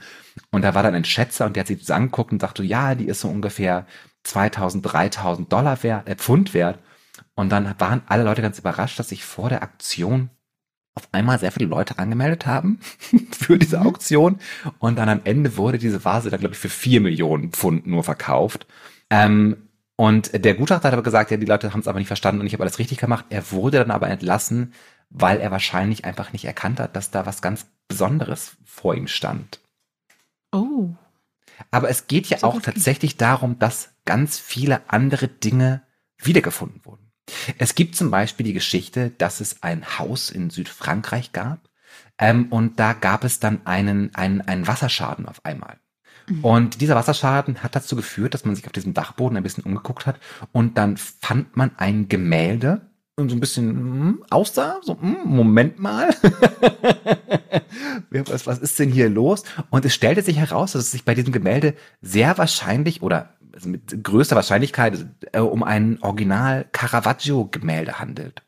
Und 0.50 0.62
da 0.62 0.74
war 0.74 0.82
dann 0.82 0.94
ein 0.94 1.04
Schätzer 1.04 1.44
und 1.44 1.56
der 1.56 1.62
hat 1.62 1.66
sich 1.68 1.80
das 1.80 1.90
angeguckt 1.90 2.32
und 2.32 2.40
sagte, 2.40 2.62
ja, 2.62 2.94
die 2.94 3.06
ist 3.06 3.20
so 3.20 3.28
ungefähr 3.28 3.86
2000, 4.24 4.92
3000 4.92 5.52
Dollar 5.52 5.82
wert, 5.82 6.08
äh, 6.08 6.16
Pfund 6.16 6.54
wert. 6.54 6.78
Und 7.34 7.50
dann 7.50 7.74
waren 7.78 8.02
alle 8.06 8.24
Leute 8.24 8.42
ganz 8.42 8.58
überrascht, 8.58 8.98
dass 8.98 9.10
sich 9.10 9.24
vor 9.24 9.48
der 9.48 9.62
Aktion 9.62 10.30
auf 11.02 11.08
einmal 11.12 11.38
sehr 11.38 11.52
viele 11.52 11.66
Leute 11.68 11.98
angemeldet 11.98 12.46
haben 12.46 12.78
für 13.32 13.58
diese 13.58 13.80
mhm. 13.80 13.86
Auktion. 13.86 14.38
Und 14.78 14.96
dann 14.96 15.08
am 15.08 15.20
Ende 15.24 15.56
wurde 15.56 15.78
diese 15.78 16.04
Vase 16.04 16.30
dann, 16.30 16.40
glaube 16.40 16.54
ich, 16.54 16.60
für 16.60 16.68
vier 16.68 17.00
Millionen 17.00 17.50
Pfund 17.50 17.86
nur 17.86 18.04
verkauft. 18.04 18.66
Ähm, 19.10 19.68
und 19.96 20.44
der 20.44 20.54
Gutachter 20.54 20.88
hat 20.88 20.94
aber 20.94 21.02
gesagt, 21.02 21.30
ja, 21.30 21.36
die 21.36 21.46
Leute 21.46 21.72
haben 21.72 21.80
es 21.80 21.88
aber 21.88 21.98
nicht 21.98 22.08
verstanden 22.08 22.40
und 22.40 22.46
ich 22.46 22.54
habe 22.54 22.62
alles 22.62 22.78
richtig 22.78 22.98
gemacht. 22.98 23.26
Er 23.30 23.50
wurde 23.52 23.78
dann 23.78 23.90
aber 23.90 24.08
entlassen, 24.08 24.72
weil 25.10 25.38
er 25.38 25.50
wahrscheinlich 25.50 26.04
einfach 26.04 26.32
nicht 26.32 26.44
erkannt 26.44 26.80
hat, 26.80 26.96
dass 26.96 27.10
da 27.10 27.26
was 27.26 27.42
ganz 27.42 27.66
Besonderes 27.88 28.56
vor 28.64 28.94
ihm 28.94 29.06
stand. 29.06 29.60
Oh. 30.50 30.88
Aber 31.70 31.90
es 31.90 32.06
geht 32.06 32.26
ja 32.26 32.38
so 32.38 32.46
auch 32.46 32.60
tatsächlich 32.62 33.16
darum, 33.16 33.58
dass 33.58 33.90
ganz 34.04 34.38
viele 34.38 34.80
andere 34.88 35.28
Dinge 35.28 35.82
wiedergefunden 36.16 36.84
wurden. 36.84 37.11
Es 37.58 37.74
gibt 37.74 37.96
zum 37.96 38.10
Beispiel 38.10 38.44
die 38.44 38.52
Geschichte, 38.52 39.10
dass 39.10 39.40
es 39.40 39.62
ein 39.62 39.98
Haus 39.98 40.30
in 40.30 40.50
Südfrankreich 40.50 41.32
gab 41.32 41.68
ähm, 42.18 42.46
und 42.50 42.78
da 42.78 42.92
gab 42.92 43.24
es 43.24 43.40
dann 43.40 43.66
einen, 43.66 44.14
einen, 44.14 44.40
einen 44.42 44.66
Wasserschaden 44.66 45.26
auf 45.26 45.44
einmal. 45.44 45.78
Mhm. 46.28 46.44
Und 46.44 46.80
dieser 46.80 46.94
Wasserschaden 46.94 47.62
hat 47.62 47.76
dazu 47.76 47.96
geführt, 47.96 48.34
dass 48.34 48.44
man 48.44 48.54
sich 48.54 48.66
auf 48.66 48.72
diesem 48.72 48.94
Dachboden 48.94 49.36
ein 49.36 49.42
bisschen 49.42 49.64
umgeguckt 49.64 50.06
hat 50.06 50.18
und 50.52 50.78
dann 50.78 50.96
fand 50.96 51.56
man 51.56 51.72
ein 51.76 52.08
Gemälde 52.08 52.92
und 53.16 53.28
so 53.28 53.36
ein 53.36 53.40
bisschen 53.40 54.08
mm, 54.08 54.24
aussah, 54.30 54.80
so 54.82 54.94
mm, 54.94 55.22
Moment 55.24 55.78
mal, 55.78 56.10
was, 58.10 58.46
was 58.46 58.58
ist 58.58 58.78
denn 58.78 58.90
hier 58.90 59.10
los? 59.10 59.42
Und 59.70 59.84
es 59.84 59.94
stellte 59.94 60.22
sich 60.22 60.38
heraus, 60.38 60.72
dass 60.72 60.84
es 60.84 60.90
sich 60.92 61.04
bei 61.04 61.14
diesem 61.14 61.32
Gemälde 61.32 61.74
sehr 62.00 62.38
wahrscheinlich 62.38 63.02
oder 63.02 63.36
also 63.62 63.70
mit 63.70 64.02
größter 64.02 64.34
Wahrscheinlichkeit 64.34 65.06
äh, 65.32 65.38
um 65.38 65.62
ein 65.62 65.98
Original 66.02 66.66
Caravaggio-Gemälde 66.72 68.00
handelt. 68.00 68.42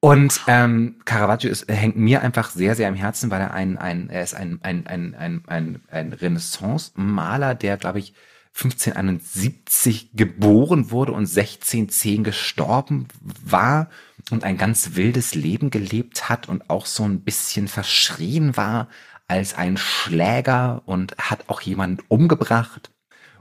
Und 0.00 0.42
ähm, 0.46 0.96
Caravaggio 1.04 1.50
ist, 1.50 1.66
hängt 1.68 1.96
mir 1.96 2.22
einfach 2.22 2.50
sehr, 2.50 2.76
sehr 2.76 2.88
am 2.88 2.94
Herzen, 2.94 3.30
weil 3.30 3.40
er 3.40 3.54
ein, 3.54 3.78
ein 3.78 4.10
er 4.10 4.22
ist 4.22 4.34
ein, 4.34 4.60
ein, 4.62 4.86
ein, 4.86 5.14
ein, 5.14 5.42
ein, 5.48 5.80
ein 5.90 6.12
Renaissance-Maler, 6.12 7.54
der, 7.54 7.78
glaube 7.78 7.98
ich, 7.98 8.14
1571 8.54 10.10
geboren 10.12 10.90
wurde 10.90 11.12
und 11.12 11.28
1610 11.28 12.24
gestorben 12.24 13.08
war 13.44 13.88
und 14.30 14.44
ein 14.44 14.58
ganz 14.58 14.94
wildes 14.94 15.34
Leben 15.34 15.70
gelebt 15.70 16.28
hat 16.28 16.48
und 16.48 16.68
auch 16.68 16.86
so 16.86 17.04
ein 17.04 17.22
bisschen 17.22 17.68
verschrien 17.68 18.56
war 18.56 18.88
als 19.28 19.54
ein 19.54 19.76
Schläger 19.76 20.82
und 20.86 21.16
hat 21.18 21.48
auch 21.48 21.60
jemanden 21.60 22.02
umgebracht. 22.08 22.90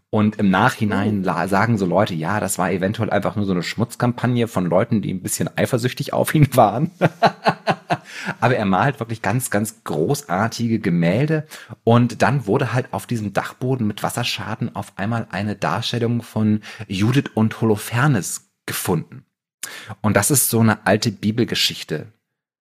Und 0.09 0.37
im 0.37 0.49
Nachhinein 0.49 1.27
oh. 1.27 1.47
sagen 1.47 1.77
so 1.77 1.85
Leute, 1.85 2.13
ja, 2.13 2.39
das 2.39 2.57
war 2.57 2.71
eventuell 2.71 3.09
einfach 3.09 3.35
nur 3.35 3.45
so 3.45 3.51
eine 3.51 3.63
Schmutzkampagne 3.63 4.47
von 4.47 4.65
Leuten, 4.65 5.01
die 5.01 5.13
ein 5.13 5.21
bisschen 5.21 5.49
eifersüchtig 5.57 6.13
auf 6.13 6.33
ihn 6.33 6.47
waren. 6.55 6.91
Aber 8.39 8.55
er 8.55 8.65
malt 8.65 8.99
wirklich 8.99 9.21
ganz, 9.21 9.49
ganz 9.49 9.83
großartige 9.83 10.79
Gemälde. 10.79 11.45
Und 11.83 12.21
dann 12.21 12.45
wurde 12.47 12.73
halt 12.73 12.93
auf 12.93 13.05
diesem 13.05 13.33
Dachboden 13.33 13.85
mit 13.85 14.01
Wasserschaden 14.03 14.75
auf 14.75 14.93
einmal 14.95 15.27
eine 15.31 15.55
Darstellung 15.55 16.21
von 16.21 16.61
Judith 16.87 17.31
und 17.33 17.59
Holofernes 17.59 18.49
gefunden. 18.65 19.25
Und 20.01 20.15
das 20.15 20.31
ist 20.31 20.49
so 20.49 20.59
eine 20.59 20.85
alte 20.85 21.11
Bibelgeschichte, 21.11 22.07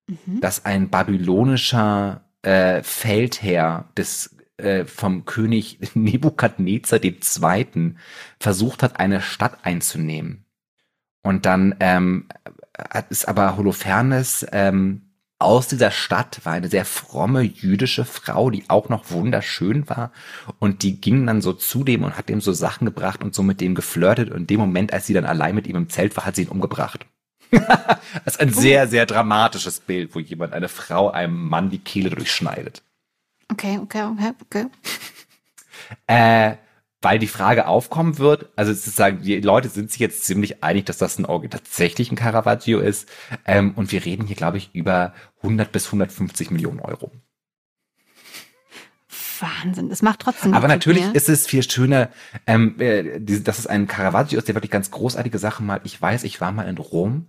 mhm. 0.07 0.41
dass 0.41 0.65
ein 0.65 0.89
babylonischer 0.89 2.21
äh, 2.41 2.83
Feldherr 2.83 3.85
des 3.95 4.36
äh, 4.57 4.85
vom 4.85 5.25
König 5.25 5.79
Nebukadnezar 5.93 7.03
II. 7.03 7.95
versucht 8.39 8.83
hat, 8.83 8.99
eine 8.99 9.21
Stadt 9.21 9.59
einzunehmen. 9.63 10.45
Und 11.23 11.45
dann 11.45 11.75
ähm, 11.79 12.27
ist 13.09 13.27
aber 13.27 13.57
Holofernes 13.57 14.45
ähm, 14.51 15.07
aus 15.39 15.67
dieser 15.67 15.91
Stadt 15.91 16.41
war 16.45 16.53
eine 16.53 16.67
sehr 16.67 16.85
fromme 16.85 17.41
jüdische 17.41 18.05
Frau, 18.05 18.49
die 18.49 18.63
auch 18.69 18.89
noch 18.89 19.11
wunderschön 19.11 19.87
war. 19.87 20.11
Und 20.57 20.81
die 20.81 20.99
ging 20.99 21.27
dann 21.27 21.41
so 21.41 21.53
zu 21.53 21.83
dem 21.83 22.03
und 22.03 22.17
hat 22.17 22.29
ihm 22.29 22.41
so 22.41 22.53
Sachen 22.53 22.85
gebracht 22.85 23.23
und 23.23 23.35
so 23.35 23.43
mit 23.43 23.61
dem 23.61 23.75
geflirtet. 23.75 24.31
Und 24.31 24.37
in 24.37 24.47
dem 24.47 24.59
Moment, 24.59 24.93
als 24.93 25.05
sie 25.05 25.13
dann 25.13 25.25
allein 25.25 25.53
mit 25.53 25.67
ihm 25.67 25.75
im 25.75 25.89
Zelt 25.89 26.17
war, 26.17 26.25
hat 26.25 26.35
sie 26.35 26.43
ihn 26.43 26.49
umgebracht. 26.49 27.05
das 27.51 28.33
ist 28.33 28.39
ein 28.39 28.51
sehr, 28.51 28.87
sehr 28.87 29.05
dramatisches 29.05 29.79
Bild, 29.79 30.15
wo 30.15 30.19
jemand 30.19 30.53
eine 30.53 30.69
Frau 30.69 31.11
einem 31.11 31.47
Mann 31.47 31.69
die 31.69 31.79
Kehle 31.79 32.09
durchschneidet. 32.09 32.81
Okay, 33.51 33.79
okay, 33.81 34.03
okay, 34.03 34.31
okay. 34.41 34.65
Äh, 36.07 36.57
weil 37.01 37.19
die 37.19 37.27
Frage 37.27 37.67
aufkommen 37.67 38.17
wird, 38.17 38.49
also 38.55 38.73
sozusagen, 38.73 39.21
die 39.21 39.39
Leute 39.39 39.69
sind 39.69 39.91
sich 39.91 39.99
jetzt 39.99 40.25
ziemlich 40.25 40.63
einig, 40.63 40.85
dass 40.85 40.97
das 40.97 41.17
ein 41.19 41.25
Orgel 41.25 41.49
tatsächlich 41.49 42.11
ein 42.11 42.15
Caravaggio 42.15 42.79
ist. 42.79 43.07
Ähm, 43.45 43.73
und 43.75 43.91
wir 43.91 44.03
reden 44.03 44.25
hier, 44.25 44.35
glaube 44.35 44.57
ich, 44.57 44.73
über 44.73 45.13
100 45.43 45.71
bis 45.71 45.85
150 45.85 46.51
Millionen 46.51 46.79
Euro. 46.79 47.11
Wahnsinn, 49.39 49.89
das 49.89 50.01
macht 50.01 50.21
trotzdem. 50.21 50.53
Aber 50.53 50.67
natürlich 50.67 51.03
mehr. 51.03 51.15
ist 51.15 51.29
es 51.29 51.45
viel 51.45 51.63
schöner, 51.63 52.09
ähm, 52.47 52.75
äh, 52.79 53.19
die, 53.19 53.43
dass 53.43 53.59
es 53.59 53.67
ein 53.67 53.87
Caravaggio 53.87 54.39
ist, 54.39 54.47
der 54.47 54.55
wirklich 54.55 54.71
ganz 54.71 54.89
großartige 54.89 55.37
Sachen 55.37 55.65
mal. 55.65 55.81
Ich 55.83 56.01
weiß, 56.01 56.23
ich 56.23 56.41
war 56.41 56.51
mal 56.51 56.67
in 56.67 56.77
Rom 56.77 57.27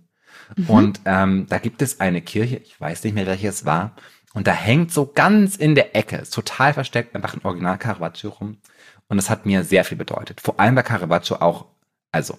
mhm. 0.57 0.69
und 0.69 1.01
ähm, 1.05 1.45
da 1.47 1.59
gibt 1.59 1.81
es 1.81 1.99
eine 1.99 2.21
Kirche, 2.21 2.57
ich 2.57 2.79
weiß 2.79 3.03
nicht 3.03 3.13
mehr, 3.13 3.27
welche 3.27 3.47
es 3.47 3.65
war, 3.65 3.95
und 4.33 4.47
da 4.47 4.51
hängt 4.51 4.91
so 4.91 5.11
ganz 5.13 5.55
in 5.55 5.75
der 5.75 5.95
Ecke, 5.95 6.17
ist 6.17 6.33
total 6.33 6.73
versteckt, 6.73 7.15
einfach 7.15 7.33
ein 7.33 7.43
Original 7.43 7.77
Caravaggio 7.77 8.29
rum. 8.29 8.57
Und 9.07 9.17
das 9.17 9.29
hat 9.29 9.45
mir 9.45 9.63
sehr 9.63 9.83
viel 9.83 9.97
bedeutet. 9.97 10.39
Vor 10.39 10.59
allem 10.59 10.75
bei 10.75 10.83
Caravaggio 10.83 11.37
auch, 11.37 11.65
also 12.11 12.37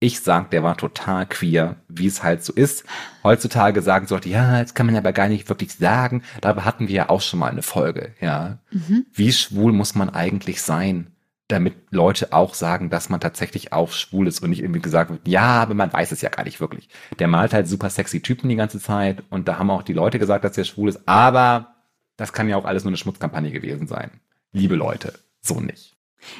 ich 0.00 0.20
sag, 0.20 0.50
der 0.50 0.62
war 0.62 0.76
total 0.76 1.26
queer, 1.26 1.76
wie 1.88 2.06
es 2.06 2.22
halt 2.22 2.44
so 2.44 2.52
ist. 2.52 2.84
Heutzutage 3.24 3.82
sagen 3.82 4.06
sollte, 4.06 4.28
ja, 4.28 4.58
jetzt 4.58 4.74
kann 4.74 4.86
man 4.86 4.96
aber 4.96 5.12
gar 5.12 5.28
nicht 5.28 5.48
wirklich 5.48 5.74
sagen. 5.74 6.22
Dabei 6.40 6.62
hatten 6.62 6.88
wir 6.88 6.94
ja 6.94 7.08
auch 7.08 7.20
schon 7.20 7.40
mal 7.40 7.50
eine 7.50 7.62
Folge, 7.62 8.14
ja. 8.20 8.58
Mhm. 8.70 9.06
Wie 9.12 9.32
schwul 9.32 9.72
muss 9.72 9.96
man 9.96 10.08
eigentlich 10.08 10.62
sein, 10.62 11.12
damit 11.48 11.74
Leute 11.90 12.32
auch 12.32 12.54
sagen, 12.54 12.90
dass 12.90 13.08
man 13.08 13.20
tatsächlich 13.20 13.72
auch 13.72 13.90
schwul 13.90 14.28
ist 14.28 14.42
und 14.42 14.50
nicht 14.50 14.60
irgendwie 14.60 14.82
gesagt 14.82 15.10
wird, 15.10 15.26
ja, 15.26 15.62
aber 15.62 15.74
man 15.74 15.92
weiß 15.92 16.12
es 16.12 16.20
ja 16.20 16.28
gar 16.28 16.44
nicht 16.44 16.60
wirklich. 16.60 16.88
Der 17.18 17.26
malt 17.26 17.54
halt 17.54 17.66
super 17.66 17.88
sexy 17.88 18.20
Typen 18.20 18.48
die 18.48 18.56
ganze 18.56 18.80
Zeit 18.80 19.22
und 19.30 19.48
da 19.48 19.58
haben 19.58 19.70
auch 19.70 19.82
die 19.82 19.94
Leute 19.94 20.18
gesagt, 20.18 20.44
dass 20.44 20.58
er 20.58 20.64
schwul 20.64 20.90
ist, 20.90 21.08
aber 21.08 21.74
das 22.16 22.32
kann 22.32 22.48
ja 22.48 22.56
auch 22.56 22.66
alles 22.66 22.84
nur 22.84 22.90
eine 22.90 22.98
Schmutzkampagne 22.98 23.50
gewesen 23.50 23.86
sein. 23.86 24.10
Liebe 24.52 24.74
Leute, 24.74 25.18
so 25.40 25.60
nicht. 25.60 25.96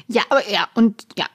Ja, 0.08 0.22
aber 0.28 0.46
ja, 0.50 0.68
und 0.74 1.06
ja, 1.16 1.26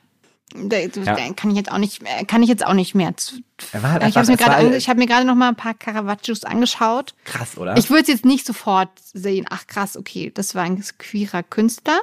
da, 0.53 0.77
ja. 0.77 1.33
kann 1.33 1.49
ich 1.49 1.57
jetzt 1.57 1.71
auch 1.71 1.77
nicht, 1.79 2.03
kann 2.27 2.43
ich 2.43 2.49
jetzt 2.49 2.65
auch 2.65 2.73
nicht 2.73 2.93
mehr. 2.93 3.07
Halt 3.07 4.03
ich 4.03 4.17
habe 4.17 4.27
mir 4.27 4.37
gerade, 4.37 4.77
ich 4.77 4.87
habe 4.89 4.99
mir 4.99 5.07
gerade 5.07 5.25
noch 5.25 5.35
mal 5.35 5.49
ein 5.49 5.55
paar 5.55 5.73
Caravaggios 5.73 6.43
angeschaut. 6.43 7.15
Krass, 7.25 7.57
oder? 7.57 7.75
Ich 7.77 7.89
würde 7.89 8.03
es 8.03 8.07
jetzt 8.09 8.25
nicht 8.25 8.45
sofort 8.45 8.89
sehen. 8.99 9.45
Ach 9.49 9.65
krass, 9.65 9.97
okay, 9.97 10.31
das 10.31 10.53
war 10.53 10.63
ein 10.63 10.83
queerer 10.99 11.41
Künstler. 11.41 12.01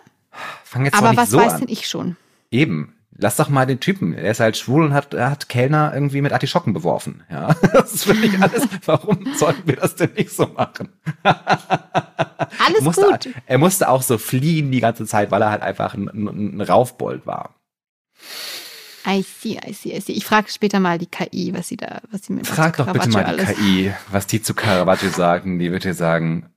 Fang 0.65 0.85
jetzt 0.85 0.95
Aber 0.95 1.17
was 1.17 1.31
so 1.31 1.39
weiß 1.39 1.55
an. 1.55 1.61
denn 1.61 1.69
ich 1.69 1.89
schon? 1.89 2.17
Eben. 2.51 2.95
Lass 3.23 3.37
doch 3.37 3.51
mal 3.51 3.67
den 3.67 3.81
Typen. 3.81 4.15
Er 4.15 4.31
ist 4.31 4.41
halt 4.41 4.57
schwul 4.57 4.83
und 4.83 4.95
hat, 4.95 5.13
hat 5.13 5.51
Kellner 5.51 5.93
irgendwie 5.93 6.23
mit 6.23 6.33
Artischocken 6.33 6.73
beworfen. 6.73 7.23
Ja, 7.31 7.53
das 7.73 7.93
ist 7.93 8.07
wirklich 8.07 8.41
alles. 8.41 8.67
Warum 8.87 9.35
sollten 9.35 9.69
wir 9.69 9.77
das 9.77 9.95
denn 9.95 10.13
nicht 10.17 10.31
so 10.31 10.47
machen? 10.47 10.89
alles 11.25 12.81
musste, 12.81 13.03
gut. 13.03 13.29
Er 13.47 13.59
musste 13.59 13.89
auch 13.91 14.03
so 14.03 14.17
fliehen 14.17 14.71
die 14.71 14.81
ganze 14.81 15.05
Zeit, 15.07 15.31
weil 15.31 15.43
er 15.43 15.51
halt 15.51 15.63
einfach 15.63 15.93
ein, 15.95 16.09
ein, 16.09 16.57
ein 16.57 16.61
Raufbold 16.63 17.27
war. 17.27 17.55
I 19.07 19.23
see, 19.23 19.59
I 19.67 19.73
see, 19.73 19.97
I 19.97 20.01
see. 20.01 20.13
Ich 20.13 20.25
frage 20.25 20.51
später 20.51 20.79
mal 20.79 20.99
die 20.99 21.07
KI, 21.07 21.53
was 21.55 21.69
sie 21.69 21.77
da, 21.77 22.01
was 22.11 22.25
sie 22.25 22.33
mit 22.33 22.47
Frag 22.47 22.77
doch 22.77 22.93
bitte 22.93 23.09
mal 23.11 23.25
die 23.25 23.29
alles. 23.29 23.57
KI, 23.57 23.95
was 24.11 24.27
die 24.27 24.43
zu 24.43 24.55
Caravaggio 24.55 25.11
sagen. 25.11 25.59
Die 25.59 25.73
wird 25.73 25.85
dir 25.85 25.95
sagen, 25.95 26.50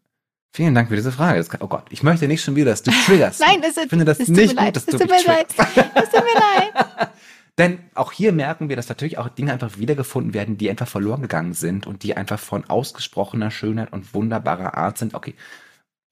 vielen 0.53 0.75
Dank 0.75 0.89
für 0.89 0.95
diese 0.95 1.11
Frage. 1.11 1.45
oh 1.59 1.67
Gott, 1.67 1.85
ich 1.89 2.03
möchte 2.03 2.27
nicht 2.27 2.43
schon 2.43 2.55
wieder, 2.55 2.71
dass 2.71 2.83
du 2.83 2.91
triggerst. 2.91 3.41
Nein, 3.41 3.61
ist, 3.61 3.77
ich 3.77 3.89
finde 3.89 4.05
das 4.05 4.19
es 4.19 4.29
nicht 4.29 4.55
gut, 4.55 4.75
dass 4.75 4.83
es 4.83 4.91
du 4.91 4.97
tut 4.99 5.09
mir 5.09 5.23
leid. 5.25 5.47
Es 5.49 6.09
tut 6.09 6.23
mir 6.23 6.39
leid. 6.39 7.09
Denn 7.57 7.79
auch 7.93 8.11
hier 8.11 8.31
merken 8.31 8.69
wir, 8.69 8.75
dass 8.75 8.89
natürlich 8.89 9.19
auch 9.19 9.29
Dinge 9.29 9.53
einfach 9.53 9.77
wiedergefunden 9.77 10.33
werden, 10.33 10.57
die 10.57 10.69
einfach 10.69 10.87
verloren 10.87 11.21
gegangen 11.21 11.53
sind 11.53 11.85
und 11.85 12.01
die 12.01 12.17
einfach 12.17 12.39
von 12.39 12.67
ausgesprochener 12.67 13.51
Schönheit 13.51 13.93
und 13.93 14.13
wunderbarer 14.13 14.75
Art 14.75 14.97
sind. 14.97 15.13
Okay, 15.13 15.35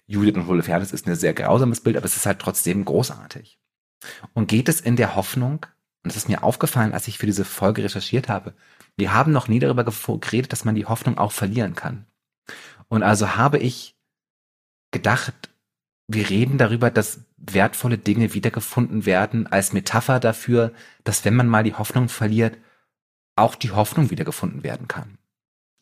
Judith 0.05 0.36
und 0.36 0.48
Holofernes 0.48 0.91
ist 0.91 1.07
ein 1.07 1.15
sehr 1.15 1.33
grausames 1.33 1.81
Bild, 1.81 1.98
aber 1.98 2.05
es 2.05 2.15
ist 2.15 2.27
halt 2.27 2.39
trotzdem 2.39 2.86
großartig. 2.86 3.57
Und 4.33 4.50
geht 4.50 4.69
es 4.69 4.81
in 4.81 4.95
der 4.95 5.15
Hoffnung, 5.15 5.65
und 6.03 6.12
das 6.12 6.17
ist 6.17 6.29
mir 6.29 6.43
aufgefallen, 6.43 6.93
als 6.93 7.07
ich 7.07 7.17
für 7.17 7.25
diese 7.25 7.45
Folge 7.45 7.83
recherchiert 7.83 8.29
habe, 8.29 8.53
wir 8.98 9.13
haben 9.13 9.31
noch 9.31 9.48
nie 9.48 9.60
darüber 9.60 9.83
geredet, 9.83 10.51
dass 10.51 10.65
man 10.65 10.75
die 10.75 10.86
Hoffnung 10.86 11.17
auch 11.17 11.31
verlieren 11.31 11.75
kann. 11.75 12.05
Und 12.88 13.03
also 13.03 13.36
habe 13.36 13.57
ich 13.57 13.95
gedacht, 14.91 15.33
wir 16.07 16.29
reden 16.29 16.57
darüber, 16.57 16.91
dass 16.91 17.21
wertvolle 17.38 17.98
Dinge 17.98 18.33
wiedergefunden 18.33 19.05
werden 19.05 19.48
als 19.48 19.74
Metapher 19.74 20.19
dafür, 20.19 20.74
dass 21.03 21.25
wenn 21.25 21.36
man 21.36 21.48
mal 21.48 21.63
die 21.63 21.74
Hoffnung 21.74 22.10
verliert, 22.10 22.57
auch 23.36 23.55
die 23.55 23.71
Hoffnung 23.71 24.12
wiedergefunden 24.12 24.63
werden 24.63 24.88
kann. 24.88 25.17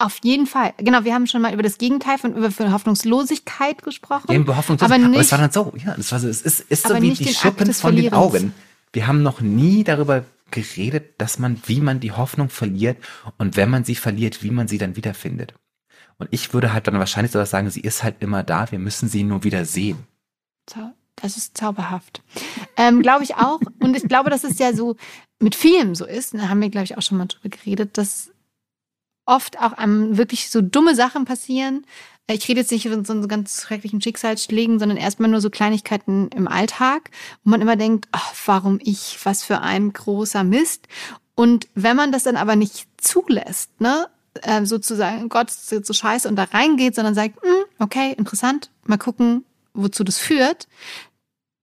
Auf 0.02 0.20
jeden 0.24 0.48
Fall. 0.48 0.74
Genau, 0.78 1.04
wir 1.04 1.14
haben 1.14 1.28
schon 1.28 1.42
mal 1.42 1.54
über 1.54 1.64
das 1.64 1.78
Gegenteil 1.78 2.18
von 2.18 2.34
über 2.34 2.50
Hoffnungslosigkeit 2.72 3.84
gesprochen. 3.84 4.32
Eben 4.32 4.48
Hoffnungslosigkeit. 4.48 5.02
Aber, 5.02 5.10
nicht, 5.10 5.18
aber 5.18 5.22
es 5.22 5.32
war 5.32 5.40
dann 5.40 5.52
so, 5.52 5.74
ja, 5.76 5.96
es, 6.00 6.12
war 6.14 6.20
so, 6.20 6.30
es 6.30 6.42
ist, 6.42 6.62
ist 6.62 6.88
so 6.88 7.02
wie 7.02 7.14
die 7.14 7.34
Schuppen 7.34 7.74
von 7.74 7.96
den 7.96 8.14
Augen. 8.14 8.54
Wir 8.94 9.08
haben 9.08 9.24
noch 9.24 9.42
nie 9.42 9.84
darüber 9.84 10.24
geredet, 10.52 11.16
dass 11.18 11.38
man, 11.38 11.62
wie 11.66 11.82
man 11.82 12.00
die 12.00 12.14
Hoffnung 12.14 12.50
verliert 12.50 12.98
und 13.38 13.58
wenn 13.58 13.70
man 13.70 13.84
sie 13.84 13.96
verliert, 13.96 14.42
wie 14.42 14.52
man 14.52 14.68
sie 14.70 14.78
dann 14.78 14.96
wiederfindet. 14.96 15.54
Und 16.20 16.28
ich 16.32 16.54
würde 16.54 16.74
halt 16.74 16.88
dann 16.88 17.00
wahrscheinlich 17.00 17.32
sowas 17.32 17.50
sagen, 17.50 17.70
sie 17.70 17.80
ist 17.80 18.04
halt 18.04 18.18
immer 18.20 18.44
da, 18.44 18.72
wir 18.72 18.80
müssen 18.80 19.10
sie 19.10 19.24
nur 19.24 19.44
wieder 19.44 19.66
sehen. 19.66 20.06
Das 21.16 21.38
ist 21.38 21.58
zauberhaft. 21.58 22.22
Ähm, 22.78 23.02
glaube 23.02 23.24
ich 23.24 23.36
auch. 23.36 23.60
Und 23.80 23.96
ich 23.96 24.04
glaube, 24.04 24.30
dass 24.30 24.44
es 24.44 24.60
ja 24.60 24.74
so 24.74 24.96
mit 25.40 25.56
Filmen 25.56 25.96
so 25.96 26.06
ist. 26.06 26.34
Da 26.34 26.50
haben 26.50 26.62
wir, 26.62 26.70
glaube 26.70 26.86
ich, 26.86 26.98
auch 26.98 27.02
schon 27.02 27.18
mal 27.18 27.26
drüber 27.26 27.50
geredet, 27.50 27.98
dass 27.98 28.32
oft 29.26 29.60
auch 29.60 29.74
einem 29.74 30.18
wirklich 30.18 30.50
so 30.50 30.62
dumme 30.62 30.96
Sachen 30.96 31.26
passieren. 31.26 31.86
Ich 32.28 32.48
rede 32.48 32.60
jetzt 32.60 32.72
nicht 32.72 32.88
von 32.88 33.06
so 33.06 33.28
ganz 33.28 33.62
schrecklichen 33.64 34.02
Schicksalsschlägen, 34.02 34.78
sondern 34.78 34.98
erstmal 34.98 35.30
nur 35.30 35.42
so 35.42 35.50
Kleinigkeiten 35.50 36.30
im 36.36 36.48
Alltag, 36.48 37.10
wo 37.44 37.50
man 37.50 37.62
immer 37.62 37.76
denkt, 37.76 38.08
ach, 38.12 38.34
warum 38.46 38.80
ich, 38.84 39.18
was 39.24 39.44
für 39.44 39.62
ein 39.62 39.94
großer 39.94 40.44
Mist. 40.44 40.88
Und 41.34 41.68
wenn 41.74 41.96
man 41.96 42.12
das 42.12 42.24
dann 42.24 42.36
aber 42.36 42.56
nicht 42.56 42.88
zulässt, 42.98 43.80
ne, 43.82 44.08
äh, 44.44 44.66
sozusagen, 44.66 45.30
Gott 45.30 45.50
ist 45.50 45.72
jetzt 45.72 45.88
so 45.88 45.94
scheiße 45.94 46.28
und 46.28 46.36
da 46.36 46.46
reingeht, 46.46 46.96
sondern 46.96 47.16
sagt, 47.16 47.42
hm, 47.42 47.64
okay, 47.80 48.14
interessant, 48.18 48.72
mal 48.86 48.98
gucken, 48.98 49.46
wozu 49.74 50.04
das 50.04 50.18
führt, 50.18 50.68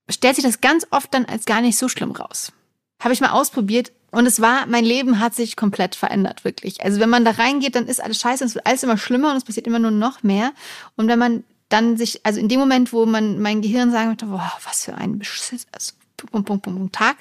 stellt 0.08 0.36
sich 0.36 0.44
das 0.44 0.60
ganz 0.60 0.86
oft 0.90 1.12
dann 1.12 1.24
als 1.24 1.44
gar 1.44 1.60
nicht 1.60 1.78
so 1.78 1.88
schlimm 1.88 2.12
raus. 2.12 2.52
Habe 3.00 3.12
ich 3.12 3.20
mal 3.20 3.30
ausprobiert, 3.30 3.92
und 4.16 4.24
es 4.24 4.40
war, 4.40 4.66
mein 4.66 4.84
Leben 4.84 5.20
hat 5.20 5.34
sich 5.34 5.56
komplett 5.56 5.94
verändert, 5.94 6.42
wirklich. 6.44 6.82
Also 6.82 7.00
wenn 7.00 7.10
man 7.10 7.26
da 7.26 7.32
reingeht, 7.32 7.74
dann 7.74 7.86
ist 7.86 8.02
alles 8.02 8.18
scheiße 8.18 8.44
es 8.44 8.54
wird 8.54 8.66
alles 8.66 8.82
immer 8.82 8.96
schlimmer 8.96 9.30
und 9.30 9.36
es 9.36 9.44
passiert 9.44 9.66
immer 9.66 9.78
nur 9.78 9.90
noch 9.90 10.22
mehr. 10.22 10.52
Und 10.96 11.08
wenn 11.08 11.18
man 11.18 11.44
dann 11.68 11.96
sich, 11.96 12.24
also 12.24 12.40
in 12.40 12.48
dem 12.48 12.60
Moment, 12.60 12.94
wo 12.94 13.04
man 13.04 13.42
mein 13.42 13.60
Gehirn 13.60 13.90
sagen 13.90 14.08
möchte, 14.08 14.26
boah, 14.26 14.52
was 14.64 14.84
für 14.84 14.94
ein 14.94 15.18
Beschiss, 15.18 15.66
also, 15.72 15.92
Punkt, 16.16 16.46
Punkt, 16.46 16.62
Punkt, 16.62 16.94
Tag, 16.94 17.16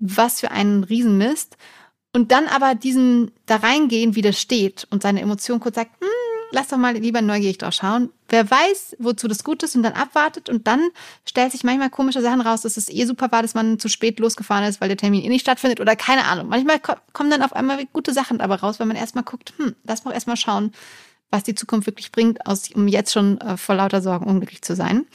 was 0.00 0.40
für 0.40 0.50
ein 0.50 0.82
Riesenmist. 0.82 1.56
Und 2.12 2.32
dann 2.32 2.46
aber 2.46 2.74
diesem 2.74 3.30
da 3.46 3.56
reingehen 3.56 4.16
widersteht 4.16 4.86
und 4.90 5.02
seine 5.02 5.20
Emotion 5.20 5.60
kurz 5.60 5.76
sagt, 5.76 5.92
hm, 6.00 6.08
lass 6.50 6.68
doch 6.68 6.76
mal 6.76 6.96
lieber 6.96 7.22
neugierig 7.22 7.58
drauf 7.58 7.74
schauen. 7.74 8.10
Wer 8.28 8.50
weiß, 8.50 8.96
wozu 8.98 9.28
das 9.28 9.44
gut 9.44 9.62
ist 9.62 9.76
und 9.76 9.82
dann 9.82 9.92
abwartet 9.92 10.48
und 10.48 10.66
dann 10.66 10.90
stellt 11.24 11.52
sich 11.52 11.64
manchmal 11.64 11.90
komische 11.90 12.20
Sachen 12.20 12.40
raus, 12.40 12.62
dass 12.62 12.76
es 12.76 12.88
eh 12.88 13.04
super 13.04 13.30
war, 13.30 13.42
dass 13.42 13.54
man 13.54 13.78
zu 13.78 13.88
spät 13.88 14.18
losgefahren 14.18 14.64
ist, 14.64 14.80
weil 14.80 14.88
der 14.88 14.96
Termin 14.96 15.22
eh 15.22 15.28
nicht 15.28 15.42
stattfindet 15.42 15.80
oder 15.80 15.94
keine 15.94 16.24
Ahnung. 16.24 16.48
Manchmal 16.48 16.80
kommen 17.12 17.30
dann 17.30 17.42
auf 17.42 17.52
einmal 17.52 17.84
gute 17.92 18.12
Sachen 18.12 18.38
dabei 18.38 18.56
raus, 18.56 18.80
wenn 18.80 18.88
man 18.88 18.96
erstmal 18.96 19.24
guckt, 19.24 19.52
hm, 19.56 19.74
lass 19.84 20.04
mal 20.04 20.12
erstmal 20.12 20.36
schauen, 20.36 20.72
was 21.30 21.44
die 21.44 21.54
Zukunft 21.54 21.86
wirklich 21.86 22.10
bringt, 22.10 22.44
aus, 22.46 22.70
um 22.74 22.88
jetzt 22.88 23.12
schon 23.12 23.40
äh, 23.40 23.56
vor 23.56 23.76
lauter 23.76 24.02
Sorgen 24.02 24.26
unglücklich 24.26 24.62
zu 24.62 24.74
sein. 24.74 25.06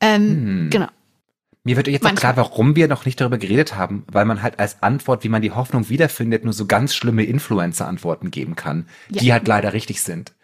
Ähm, 0.00 0.28
hm. 0.28 0.70
Genau. 0.70 0.88
Mir 1.66 1.76
wird 1.76 1.88
jetzt 1.88 2.02
Manchmal. 2.02 2.32
auch 2.32 2.34
klar, 2.34 2.36
warum 2.36 2.76
wir 2.76 2.88
noch 2.88 3.06
nicht 3.06 3.18
darüber 3.18 3.38
geredet 3.38 3.74
haben, 3.74 4.04
weil 4.12 4.26
man 4.26 4.42
halt 4.42 4.58
als 4.58 4.82
Antwort, 4.82 5.24
wie 5.24 5.30
man 5.30 5.40
die 5.40 5.52
Hoffnung 5.52 5.88
wiederfindet, 5.88 6.44
nur 6.44 6.52
so 6.52 6.66
ganz 6.66 6.94
schlimme 6.94 7.24
Influencer-Antworten 7.24 8.30
geben 8.30 8.54
kann, 8.54 8.86
ja. 9.08 9.22
die 9.22 9.32
halt 9.32 9.48
leider 9.48 9.72
richtig 9.72 10.02
sind. 10.02 10.34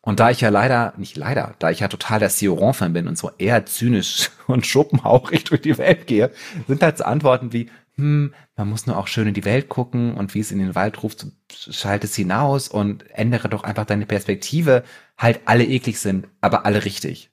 Und 0.00 0.18
da 0.18 0.30
ich 0.30 0.40
ja 0.40 0.48
leider, 0.48 0.94
nicht 0.96 1.16
leider, 1.16 1.54
da 1.58 1.70
ich 1.70 1.80
ja 1.80 1.88
total 1.88 2.20
der 2.20 2.30
Sioran-Fan 2.30 2.94
bin 2.94 3.06
und 3.06 3.18
so 3.18 3.30
eher 3.36 3.66
zynisch 3.66 4.30
und 4.46 4.66
schuppenhauchig 4.66 5.44
durch 5.44 5.60
die 5.60 5.76
Welt 5.76 6.06
gehe, 6.06 6.30
sind 6.66 6.82
halt 6.82 6.96
so 6.96 7.04
Antworten 7.04 7.52
wie, 7.52 7.68
hm, 7.96 8.32
man 8.56 8.68
muss 8.68 8.86
nur 8.86 8.96
auch 8.96 9.08
schön 9.08 9.28
in 9.28 9.34
die 9.34 9.44
Welt 9.44 9.68
gucken 9.68 10.14
und 10.14 10.34
wie 10.34 10.40
es 10.40 10.50
in 10.50 10.58
den 10.58 10.74
Wald 10.74 11.02
ruft, 11.02 11.26
schalt 11.52 12.02
es 12.02 12.16
hinaus 12.16 12.68
und 12.68 13.04
ändere 13.10 13.50
doch 13.50 13.62
einfach 13.62 13.84
deine 13.84 14.06
Perspektive. 14.06 14.84
Halt 15.18 15.40
alle 15.44 15.64
eklig 15.64 16.00
sind, 16.00 16.28
aber 16.40 16.64
alle 16.64 16.86
richtig. 16.86 17.30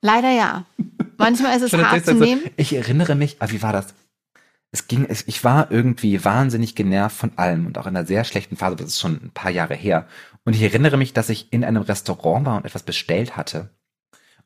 Leider 0.00 0.30
ja. 0.30 0.64
Manchmal 1.16 1.56
ist 1.56 1.62
es 1.62 1.72
hart 1.72 2.04
zu 2.04 2.14
nehmen. 2.14 2.42
Ich 2.56 2.74
erinnere 2.74 3.14
mich, 3.14 3.36
ah, 3.40 3.50
wie 3.50 3.62
war 3.62 3.72
das? 3.72 3.94
Es 4.72 4.88
ging, 4.88 5.06
ich 5.08 5.44
war 5.44 5.70
irgendwie 5.70 6.24
wahnsinnig 6.24 6.74
genervt 6.74 7.16
von 7.16 7.32
allem 7.36 7.66
und 7.66 7.78
auch 7.78 7.86
in 7.86 7.96
einer 7.96 8.06
sehr 8.06 8.24
schlechten 8.24 8.56
Phase, 8.56 8.76
das 8.76 8.88
ist 8.88 9.00
schon 9.00 9.14
ein 9.14 9.30
paar 9.32 9.50
Jahre 9.50 9.74
her. 9.74 10.06
Und 10.44 10.54
ich 10.54 10.62
erinnere 10.62 10.96
mich, 10.96 11.12
dass 11.12 11.28
ich 11.28 11.52
in 11.52 11.64
einem 11.64 11.82
Restaurant 11.82 12.46
war 12.46 12.56
und 12.56 12.64
etwas 12.64 12.82
bestellt 12.82 13.36
hatte 13.36 13.70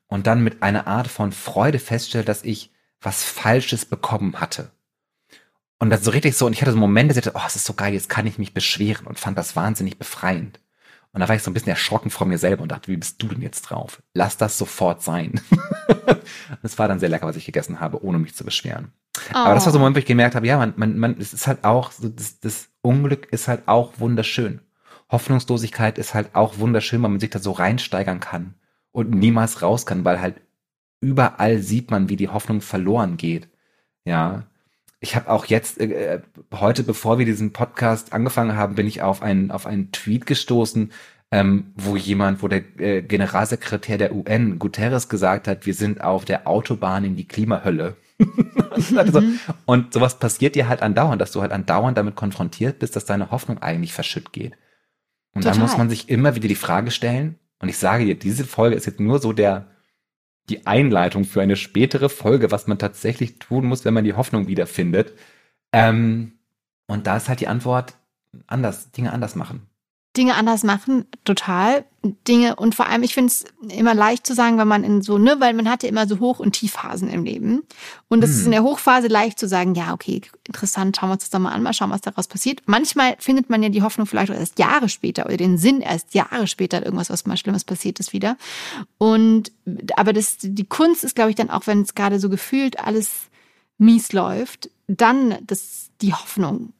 und 0.07 0.27
dann 0.27 0.43
mit 0.43 0.61
einer 0.63 0.87
Art 0.87 1.07
von 1.07 1.31
Freude 1.31 1.79
feststellte, 1.79 2.25
dass 2.25 2.43
ich 2.43 2.71
was 3.01 3.23
Falsches 3.23 3.85
bekommen 3.85 4.39
hatte. 4.39 4.71
Und 5.79 5.89
das 5.89 6.03
so 6.03 6.11
richtig 6.11 6.37
so, 6.37 6.45
und 6.45 6.53
ich 6.53 6.61
hatte 6.61 6.71
so 6.71 6.77
Momente, 6.77 7.09
dass 7.09 7.17
ich 7.17 7.23
dachte, 7.23 7.37
oh, 7.43 7.47
es 7.47 7.55
ist 7.55 7.65
so 7.65 7.73
geil, 7.73 7.93
jetzt 7.93 8.09
kann 8.09 8.27
ich 8.27 8.37
mich 8.37 8.53
beschweren 8.53 9.07
und 9.07 9.19
fand 9.19 9.37
das 9.37 9.55
wahnsinnig 9.55 9.97
befreiend. 9.97 10.59
Und 11.13 11.19
da 11.19 11.27
war 11.27 11.35
ich 11.35 11.43
so 11.43 11.51
ein 11.51 11.53
bisschen 11.53 11.69
erschrocken 11.69 12.09
vor 12.09 12.25
mir 12.25 12.37
selber 12.37 12.63
und 12.63 12.71
dachte, 12.71 12.89
wie 12.89 12.97
bist 12.97 13.21
du 13.21 13.27
denn 13.27 13.41
jetzt 13.41 13.63
drauf? 13.63 14.01
Lass 14.13 14.37
das 14.37 14.57
sofort 14.57 15.01
sein. 15.01 15.41
das 16.61 16.79
war 16.79 16.87
dann 16.87 16.99
sehr 16.99 17.09
lecker, 17.09 17.27
was 17.27 17.35
ich 17.35 17.45
gegessen 17.45 17.81
habe, 17.81 18.03
ohne 18.03 18.17
mich 18.17 18.35
zu 18.35 18.45
beschweren. 18.45 18.93
Oh. 19.33 19.37
Aber 19.37 19.53
das 19.55 19.65
war 19.65 19.73
so 19.73 19.77
ein 19.77 19.81
Moment, 19.81 19.97
wo 19.97 19.99
ich 19.99 20.05
gemerkt 20.05 20.35
habe, 20.35 20.47
ja, 20.47 20.57
man, 20.57 20.73
man, 20.77 20.97
man, 20.97 21.17
es 21.19 21.33
ist 21.33 21.47
halt 21.47 21.65
auch, 21.65 21.91
so, 21.91 22.07
das, 22.07 22.39
das 22.39 22.69
Unglück 22.81 23.27
ist 23.31 23.49
halt 23.49 23.67
auch 23.67 23.99
wunderschön. 23.99 24.61
Hoffnungslosigkeit 25.11 25.97
ist 25.97 26.13
halt 26.13 26.33
auch 26.33 26.59
wunderschön, 26.59 27.01
weil 27.01 27.09
man 27.09 27.19
sich 27.19 27.29
da 27.29 27.39
so 27.39 27.51
reinsteigern 27.51 28.21
kann 28.21 28.55
und 28.93 29.11
niemals 29.11 29.61
raus 29.61 29.85
kann, 29.85 30.05
weil 30.05 30.21
halt 30.21 30.41
überall 31.01 31.59
sieht 31.59 31.91
man, 31.91 32.07
wie 32.07 32.15
die 32.15 32.29
Hoffnung 32.29 32.61
verloren 32.61 33.17
geht. 33.17 33.49
Ja. 34.05 34.43
Ich 35.01 35.15
habe 35.15 35.29
auch 35.29 35.45
jetzt, 35.45 35.81
äh, 35.81 36.15
äh, 36.15 36.21
heute, 36.53 36.83
bevor 36.83 37.17
wir 37.19 37.25
diesen 37.25 37.51
Podcast 37.51 38.13
angefangen 38.13 38.55
haben, 38.55 38.75
bin 38.75 38.87
ich 38.87 39.01
auf 39.01 39.21
einen, 39.21 39.51
auf 39.51 39.65
einen 39.65 39.91
Tweet 39.91 40.25
gestoßen, 40.25 40.91
ähm, 41.31 41.73
wo 41.75 41.97
jemand, 41.97 42.43
wo 42.43 42.47
der 42.47 42.61
äh, 42.79 43.01
Generalsekretär 43.01 43.97
der 43.97 44.13
UN, 44.13 44.59
Guterres, 44.59 45.09
gesagt 45.09 45.47
hat, 45.47 45.65
wir 45.65 45.73
sind 45.73 46.01
auf 46.01 46.23
der 46.23 46.47
Autobahn 46.47 47.03
in 47.03 47.15
die 47.15 47.27
Klimahölle. 47.27 47.95
also, 48.95 49.21
mhm. 49.21 49.39
Und 49.65 49.93
sowas 49.93 50.19
passiert 50.19 50.55
dir 50.55 50.69
halt 50.69 50.81
andauernd, 50.81 51.19
dass 51.19 51.31
du 51.31 51.41
halt 51.41 51.51
andauernd 51.51 51.97
damit 51.97 52.15
konfrontiert 52.15 52.79
bist, 52.79 52.95
dass 52.95 53.05
deine 53.05 53.31
Hoffnung 53.31 53.57
eigentlich 53.59 53.93
verschütt 53.93 54.31
geht. 54.31 54.53
Und 55.33 55.41
Total. 55.41 55.53
dann 55.53 55.61
muss 55.61 55.77
man 55.77 55.89
sich 55.89 56.09
immer 56.09 56.35
wieder 56.35 56.47
die 56.47 56.55
Frage 56.55 56.91
stellen, 56.91 57.39
und 57.61 57.69
ich 57.69 57.77
sage 57.77 58.05
dir, 58.05 58.15
diese 58.15 58.43
Folge 58.43 58.75
ist 58.75 58.87
jetzt 58.87 58.99
nur 58.99 59.19
so 59.19 59.33
der, 59.33 59.67
die 60.51 60.67
Einleitung 60.67 61.23
für 61.25 61.41
eine 61.41 61.55
spätere 61.55 62.09
Folge, 62.09 62.51
was 62.51 62.67
man 62.67 62.77
tatsächlich 62.77 63.39
tun 63.39 63.65
muss, 63.65 63.85
wenn 63.85 63.93
man 63.93 64.03
die 64.03 64.13
Hoffnung 64.13 64.47
wiederfindet. 64.47 65.13
Ähm, 65.71 66.33
und 66.87 67.07
da 67.07 67.17
ist 67.17 67.29
halt 67.29 67.39
die 67.39 67.47
Antwort 67.47 67.95
anders, 68.47 68.91
Dinge 68.91 69.13
anders 69.13 69.35
machen. 69.35 69.70
Dinge 70.17 70.35
anders 70.35 70.63
machen, 70.63 71.05
total. 71.23 71.85
Dinge 72.27 72.55
und 72.55 72.75
vor 72.75 72.87
allem, 72.87 73.03
ich 73.03 73.13
finde 73.13 73.31
es 73.31 73.45
immer 73.69 73.93
leicht 73.93 74.25
zu 74.25 74.33
sagen, 74.33 74.57
wenn 74.57 74.67
man 74.67 74.83
in 74.83 75.01
so, 75.01 75.17
ne, 75.17 75.35
weil 75.39 75.53
man 75.53 75.69
hat 75.69 75.83
ja 75.83 75.89
immer 75.89 76.07
so 76.07 76.19
Hoch- 76.19 76.39
und 76.39 76.53
Tiefphasen 76.53 77.09
im 77.09 77.23
Leben. 77.23 77.61
Und 78.09 78.23
es 78.23 78.31
hm. 78.31 78.37
ist 78.37 78.45
in 78.45 78.51
der 78.51 78.63
Hochphase 78.63 79.07
leicht 79.07 79.39
zu 79.39 79.47
sagen, 79.47 79.75
ja, 79.75 79.93
okay, 79.93 80.21
interessant, 80.47 80.97
schauen 80.97 81.09
wir 81.09 81.13
uns 81.13 81.23
das 81.23 81.29
doch 81.29 81.39
mal 81.39 81.51
an, 81.51 81.61
mal 81.61 81.73
schauen, 81.73 81.91
was 81.91 82.01
daraus 82.01 82.27
passiert. 82.27 82.63
Manchmal 82.65 83.15
findet 83.19 83.49
man 83.49 83.61
ja 83.61 83.69
die 83.69 83.83
Hoffnung 83.83 84.07
vielleicht 84.07 84.33
erst 84.33 84.57
Jahre 84.59 84.89
später 84.89 85.25
oder 85.25 85.37
den 85.37 85.57
Sinn 85.57 85.79
erst 85.79 86.13
Jahre 86.13 86.47
später, 86.47 86.83
irgendwas, 86.83 87.09
was 87.09 87.25
mal 87.25 87.37
Schlimmes 87.37 87.63
passiert 87.63 87.99
ist 87.99 88.11
wieder. 88.11 88.35
Und, 88.97 89.51
aber 89.95 90.11
das, 90.11 90.37
die 90.41 90.65
Kunst 90.65 91.03
ist, 91.03 91.15
glaube 91.15 91.29
ich, 91.29 91.35
dann 91.35 91.51
auch, 91.51 91.67
wenn 91.67 91.83
es 91.83 91.93
gerade 91.93 92.19
so 92.19 92.29
gefühlt 92.29 92.79
alles 92.79 93.29
mies 93.77 94.11
läuft, 94.11 94.71
dann 94.87 95.37
das, 95.45 95.91
die 96.01 96.13
Hoffnung 96.13 96.73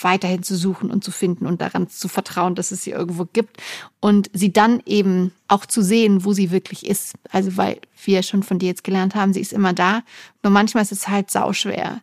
weiterhin 0.00 0.42
zu 0.42 0.56
suchen 0.56 0.90
und 0.90 1.04
zu 1.04 1.10
finden 1.10 1.46
und 1.46 1.60
daran 1.60 1.88
zu 1.88 2.08
vertrauen, 2.08 2.54
dass 2.54 2.70
es 2.72 2.82
sie 2.82 2.90
irgendwo 2.90 3.24
gibt 3.24 3.62
und 4.00 4.30
sie 4.32 4.52
dann 4.52 4.82
eben 4.86 5.32
auch 5.48 5.66
zu 5.66 5.82
sehen, 5.82 6.24
wo 6.24 6.32
sie 6.32 6.50
wirklich 6.50 6.86
ist. 6.86 7.14
Also 7.30 7.56
weil 7.56 7.80
wir 8.04 8.22
schon 8.22 8.42
von 8.42 8.58
dir 8.58 8.68
jetzt 8.68 8.84
gelernt 8.84 9.14
haben, 9.14 9.32
sie 9.32 9.40
ist 9.40 9.52
immer 9.52 9.72
da. 9.72 10.02
Nur 10.42 10.52
manchmal 10.52 10.82
ist 10.82 10.92
es 10.92 11.08
halt 11.08 11.30
sauschwer, 11.30 12.00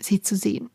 sie 0.00 0.20
zu 0.20 0.36
sehen 0.36 0.70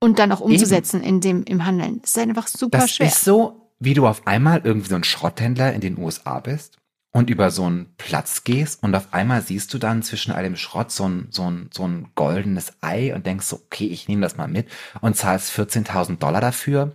und 0.00 0.18
dann 0.18 0.32
auch 0.32 0.40
umzusetzen 0.40 1.00
eben. 1.00 1.08
in 1.08 1.20
dem 1.20 1.44
im 1.44 1.64
Handeln. 1.64 2.00
Das 2.02 2.10
ist 2.10 2.18
einfach 2.18 2.48
super 2.48 2.78
das 2.78 2.92
schwer. 2.92 3.06
Das 3.06 3.16
ist 3.16 3.24
so, 3.24 3.70
wie 3.78 3.94
du 3.94 4.06
auf 4.06 4.26
einmal 4.26 4.60
irgendwie 4.64 4.88
so 4.88 4.96
ein 4.96 5.04
Schrotthändler 5.04 5.72
in 5.72 5.80
den 5.80 5.98
USA 5.98 6.40
bist 6.40 6.78
und 7.16 7.30
über 7.30 7.50
so 7.50 7.64
einen 7.64 7.94
Platz 7.96 8.44
gehst 8.44 8.82
und 8.82 8.94
auf 8.94 9.14
einmal 9.14 9.40
siehst 9.40 9.72
du 9.72 9.78
dann 9.78 10.02
zwischen 10.02 10.32
all 10.32 10.42
dem 10.42 10.54
Schrott 10.54 10.92
so 10.92 11.08
ein, 11.08 11.28
so 11.30 11.50
ein, 11.50 11.70
so 11.72 11.88
ein 11.88 12.10
goldenes 12.14 12.74
Ei 12.82 13.14
und 13.14 13.24
denkst 13.24 13.46
so, 13.46 13.56
okay, 13.56 13.86
ich 13.86 14.06
nehme 14.06 14.20
das 14.20 14.36
mal 14.36 14.48
mit 14.48 14.68
und 15.00 15.16
zahlst 15.16 15.50
14.000 15.58 16.18
Dollar 16.18 16.42
dafür. 16.42 16.94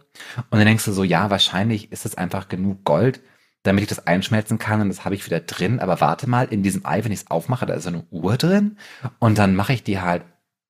Und 0.52 0.60
dann 0.60 0.68
denkst 0.68 0.86
du 0.86 0.92
so, 0.92 1.04
ja, 1.04 1.32
wahrscheinlich 1.32 1.92
ist 1.92 2.06
es 2.06 2.14
einfach 2.14 2.50
genug 2.50 2.84
Gold, 2.84 3.20
damit 3.64 3.82
ich 3.82 3.90
das 3.90 4.06
einschmelzen 4.06 4.60
kann 4.60 4.80
und 4.82 4.90
das 4.90 5.06
habe 5.06 5.16
ich 5.16 5.26
wieder 5.26 5.40
drin. 5.40 5.80
Aber 5.80 6.02
warte 6.02 6.30
mal, 6.30 6.46
in 6.52 6.62
diesem 6.62 6.86
Ei, 6.86 7.04
wenn 7.04 7.12
ich 7.12 7.22
es 7.22 7.32
aufmache, 7.32 7.66
da 7.66 7.74
ist 7.74 7.88
eine 7.88 8.06
Uhr 8.12 8.38
drin 8.38 8.78
und 9.18 9.40
dann 9.40 9.56
mache 9.56 9.74
ich 9.74 9.82
die 9.82 10.02
halt, 10.02 10.22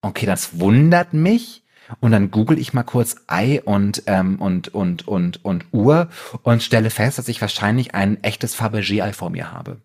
okay, 0.01 0.25
das 0.25 0.61
wundert 0.61 1.11
mich 1.13 1.60
und 1.99 2.11
dann 2.11 2.31
google 2.31 2.57
ich 2.57 2.73
mal 2.73 2.83
kurz 2.83 3.15
Ei 3.27 3.61
und, 3.63 4.03
ähm, 4.07 4.41
und, 4.41 4.73
und, 4.73 5.07
und, 5.07 5.43
und 5.43 5.65
Uhr 5.71 6.09
und 6.43 6.63
stelle 6.63 6.89
fest, 6.89 7.17
dass 7.17 7.27
ich 7.27 7.41
wahrscheinlich 7.41 7.93
ein 7.93 8.23
echtes 8.23 8.55
Fabergé-Ei 8.55 9.13
vor 9.13 9.29
mir 9.29 9.51
habe. 9.51 9.81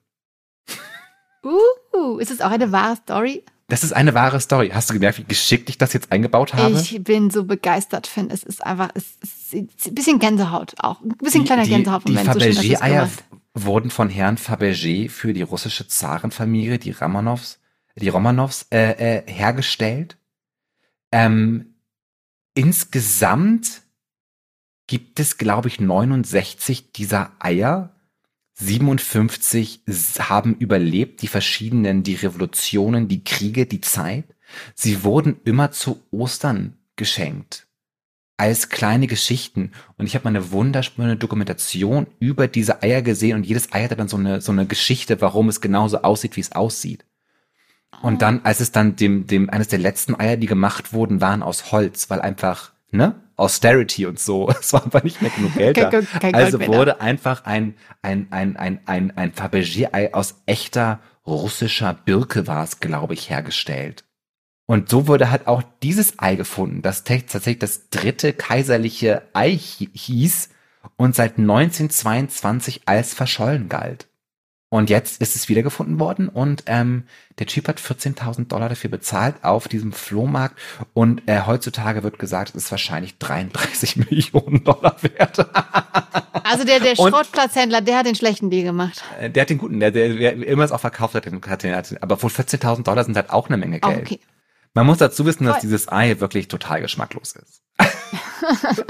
Uh, 1.44 2.18
ist 2.18 2.30
es 2.30 2.40
auch 2.40 2.50
eine 2.50 2.72
wahre 2.72 2.96
Story? 2.96 3.44
Das 3.68 3.82
ist 3.82 3.92
eine 3.92 4.14
wahre 4.14 4.40
Story. 4.40 4.70
Hast 4.72 4.90
du 4.90 4.94
gemerkt, 4.94 5.18
wie 5.18 5.24
geschickt 5.24 5.68
ich 5.68 5.78
das 5.78 5.92
jetzt 5.92 6.12
eingebaut 6.12 6.54
habe? 6.54 6.74
Ich 6.74 7.02
bin 7.02 7.30
so 7.30 7.44
begeistert, 7.44 8.06
Finn. 8.06 8.30
Es 8.30 8.44
ist 8.44 8.64
einfach, 8.64 8.90
es 8.94 9.16
ist 9.22 9.86
ein 9.86 9.94
bisschen 9.94 10.20
Gänsehaut 10.20 10.74
auch. 10.78 11.00
Ein 11.02 11.16
bisschen 11.18 11.42
die, 11.42 11.46
kleiner 11.46 11.66
Gänsehaut. 11.66 12.06
Die, 12.06 12.12
die 12.12 12.18
Fabergé-Eier 12.18 13.08
wurden 13.54 13.90
von 13.90 14.08
Herrn 14.08 14.36
Fabergé 14.36 15.08
für 15.08 15.32
die 15.32 15.42
russische 15.42 15.88
Zarenfamilie, 15.88 16.78
die 16.78 16.92
Romanovs, 16.92 17.58
die 17.96 18.08
Romanovs, 18.08 18.66
äh, 18.70 19.18
äh, 19.18 19.22
hergestellt. 19.26 20.16
Ähm, 21.10 21.75
Insgesamt 22.56 23.82
gibt 24.86 25.20
es, 25.20 25.36
glaube 25.36 25.68
ich, 25.68 25.78
69 25.78 26.90
dieser 26.92 27.32
Eier. 27.38 27.94
57 28.54 29.82
haben 30.18 30.54
überlebt 30.54 31.20
die 31.20 31.28
verschiedenen, 31.28 32.02
die 32.02 32.14
Revolutionen, 32.14 33.08
die 33.08 33.22
Kriege, 33.22 33.66
die 33.66 33.82
Zeit. 33.82 34.24
Sie 34.74 35.04
wurden 35.04 35.38
immer 35.44 35.70
zu 35.70 36.02
Ostern 36.10 36.78
geschenkt. 36.96 37.66
Als 38.38 38.70
kleine 38.70 39.06
Geschichten. 39.06 39.72
Und 39.98 40.06
ich 40.06 40.14
habe 40.14 40.24
mal 40.24 40.30
eine 40.30 40.50
wunderschöne 40.50 41.18
Dokumentation 41.18 42.06
über 42.20 42.48
diese 42.48 42.82
Eier 42.82 43.02
gesehen 43.02 43.36
und 43.36 43.44
jedes 43.44 43.70
Ei 43.74 43.84
hatte 43.84 43.96
dann 43.96 44.08
so 44.08 44.16
eine, 44.16 44.40
so 44.40 44.52
eine 44.52 44.66
Geschichte, 44.66 45.20
warum 45.20 45.50
es 45.50 45.60
genauso 45.60 45.98
aussieht, 45.98 46.36
wie 46.36 46.40
es 46.40 46.52
aussieht. 46.52 47.04
Und 48.02 48.22
dann, 48.22 48.40
als 48.44 48.60
es 48.60 48.72
dann 48.72 48.96
dem, 48.96 49.26
dem, 49.26 49.48
eines 49.50 49.68
der 49.68 49.78
letzten 49.78 50.18
Eier, 50.18 50.36
die 50.36 50.46
gemacht 50.46 50.92
wurden, 50.92 51.20
waren 51.20 51.42
aus 51.42 51.72
Holz, 51.72 52.10
weil 52.10 52.20
einfach, 52.20 52.72
ne? 52.90 53.14
Austerity 53.36 54.06
und 54.06 54.18
so. 54.18 54.48
Es 54.60 54.72
war 54.72 54.84
einfach 54.84 55.02
nicht 55.02 55.20
mehr 55.20 55.30
genug 55.30 55.54
Geld 55.54 55.76
da. 55.76 55.90
Kein, 55.90 56.06
kein 56.06 56.34
also 56.34 56.60
wurde 56.66 57.00
einfach 57.00 57.44
ein, 57.44 57.74
ein, 58.02 58.28
ein, 58.30 58.56
ein, 58.56 58.80
ein, 58.86 59.16
ein 59.16 59.32
Fabergé-Ei 59.32 60.14
aus 60.14 60.36
echter 60.46 61.00
russischer 61.26 61.92
Birke 61.92 62.46
war 62.46 62.64
es, 62.64 62.80
glaube 62.80 63.14
ich, 63.14 63.30
hergestellt. 63.30 64.04
Und 64.66 64.88
so 64.88 65.06
wurde 65.06 65.30
halt 65.30 65.46
auch 65.46 65.62
dieses 65.82 66.18
Ei 66.18 66.34
gefunden, 66.34 66.82
das 66.82 67.04
tatsächlich 67.04 67.58
das 67.58 67.88
dritte 67.90 68.32
kaiserliche 68.32 69.22
Ei 69.32 69.56
hieß 69.56 70.48
und 70.96 71.14
seit 71.14 71.38
1922 71.38 72.82
als 72.86 73.14
verschollen 73.14 73.68
galt. 73.68 74.08
Und 74.68 74.90
jetzt 74.90 75.20
ist 75.22 75.36
es 75.36 75.48
wiedergefunden 75.48 76.00
worden 76.00 76.28
und 76.28 76.64
ähm, 76.66 77.04
der 77.38 77.46
Typ 77.46 77.68
hat 77.68 77.78
14.000 77.78 78.48
Dollar 78.48 78.68
dafür 78.68 78.90
bezahlt 78.90 79.36
auf 79.42 79.68
diesem 79.68 79.92
Flohmarkt 79.92 80.58
und 80.92 81.22
äh, 81.26 81.42
heutzutage 81.46 82.02
wird 82.02 82.18
gesagt, 82.18 82.50
es 82.50 82.64
ist 82.64 82.70
wahrscheinlich 82.72 83.16
33 83.18 83.96
Millionen 84.10 84.64
Dollar 84.64 84.96
wert. 85.02 85.38
also 86.42 86.64
der, 86.64 86.80
der 86.80 86.96
Schrottplatzhändler, 86.96 87.80
der 87.80 87.98
hat 87.98 88.06
den 88.06 88.16
schlechten 88.16 88.50
Deal 88.50 88.64
gemacht. 88.64 89.04
Äh, 89.20 89.30
der 89.30 89.42
hat 89.42 89.50
den 89.50 89.58
guten, 89.58 89.78
der, 89.78 89.92
der, 89.92 90.08
der 90.08 90.32
immer 90.44 90.64
es 90.64 90.72
auch 90.72 90.80
verkauft 90.80 91.14
hat, 91.14 91.26
hat, 91.26 91.62
den, 91.62 91.76
hat 91.76 92.02
aber 92.02 92.20
wohl 92.20 92.30
14.000 92.30 92.82
Dollar 92.82 93.04
sind 93.04 93.16
halt 93.16 93.30
auch 93.30 93.46
eine 93.48 93.58
Menge 93.58 93.78
Geld. 93.78 93.96
Oh, 93.96 94.00
okay. 94.00 94.20
Man 94.74 94.84
muss 94.84 94.98
dazu 94.98 95.24
wissen, 95.24 95.46
dass 95.46 95.60
dieses 95.60 95.88
Ei 95.88 96.18
wirklich 96.18 96.48
total 96.48 96.82
geschmacklos 96.82 97.36
ist. 97.36 97.62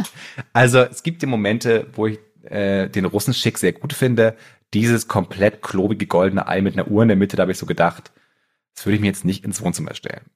also 0.53 0.81
es 0.81 1.03
gibt 1.03 1.23
die 1.23 1.27
Momente, 1.27 1.87
wo 1.93 2.07
ich 2.07 2.19
äh, 2.51 2.89
den 2.89 3.05
Russenschick 3.05 3.59
sehr 3.59 3.73
gut 3.73 3.93
finde, 3.93 4.37
dieses 4.77 5.09
komplett 5.09 5.63
klobige 5.63 6.07
goldene 6.07 6.49
Ei 6.49 6.61
mit 6.61 6.75
einer 6.75 6.89
Uhr 6.89 7.01
in 7.01 7.09
der 7.09 7.17
Mitte, 7.17 7.37
da 7.37 7.43
habe 7.43 7.53
ich 7.53 7.59
so 7.59 7.65
gedacht, 7.65 8.13
das 8.75 8.85
würde 8.85 8.97
ich 8.97 9.01
mir 9.01 9.07
jetzt 9.07 9.25
nicht 9.25 9.43
ins 9.43 9.63
Wohnzimmer 9.63 9.95
stellen. 9.95 10.27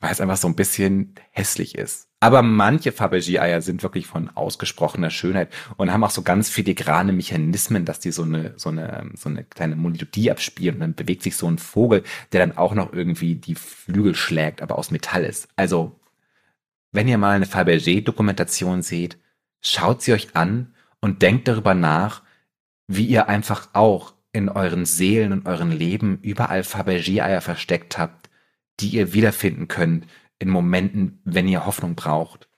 Weil 0.00 0.12
es 0.12 0.20
einfach 0.20 0.36
so 0.36 0.48
ein 0.48 0.54
bisschen 0.54 1.14
hässlich 1.30 1.74
ist. 1.76 2.08
Aber 2.20 2.42
manche 2.42 2.92
Fabergé-Eier 2.92 3.62
sind 3.62 3.82
wirklich 3.82 4.06
von 4.06 4.28
ausgesprochener 4.28 5.08
Schönheit 5.08 5.50
und 5.78 5.90
haben 5.90 6.04
auch 6.04 6.10
so 6.10 6.20
ganz 6.20 6.50
filigrane 6.50 7.14
Mechanismen, 7.14 7.86
dass 7.86 8.00
die 8.00 8.12
so 8.12 8.22
eine, 8.22 8.52
so 8.58 8.68
eine, 8.68 9.10
so 9.14 9.30
eine 9.30 9.44
kleine 9.44 9.76
Melodie 9.76 10.30
abspielen 10.30 10.74
und 10.74 10.80
dann 10.82 10.94
bewegt 10.94 11.22
sich 11.22 11.36
so 11.36 11.50
ein 11.50 11.56
Vogel, 11.56 12.02
der 12.32 12.46
dann 12.46 12.58
auch 12.58 12.74
noch 12.74 12.92
irgendwie 12.92 13.36
die 13.36 13.54
Flügel 13.54 14.14
schlägt, 14.14 14.60
aber 14.60 14.78
aus 14.78 14.90
Metall 14.90 15.24
ist. 15.24 15.48
Also, 15.56 15.98
wenn 16.92 17.08
ihr 17.08 17.16
mal 17.16 17.36
eine 17.36 17.46
Fabergé-Dokumentation 17.46 18.82
seht, 18.82 19.16
schaut 19.62 20.02
sie 20.02 20.12
euch 20.12 20.36
an 20.36 20.74
und 21.00 21.22
denkt 21.22 21.48
darüber 21.48 21.72
nach, 21.72 22.22
wie 22.90 23.06
ihr 23.06 23.28
einfach 23.28 23.68
auch 23.72 24.14
in 24.32 24.48
euren 24.48 24.84
Seelen 24.84 25.32
und 25.32 25.46
euren 25.46 25.70
Leben 25.70 26.18
überall 26.22 26.62
Fabergé-Eier 26.62 27.40
versteckt 27.40 27.98
habt, 27.98 28.28
die 28.80 28.88
ihr 28.88 29.12
wiederfinden 29.12 29.68
könnt 29.68 30.06
in 30.40 30.48
Momenten, 30.48 31.20
wenn 31.24 31.46
ihr 31.46 31.66
Hoffnung 31.66 31.94
braucht. 31.94 32.48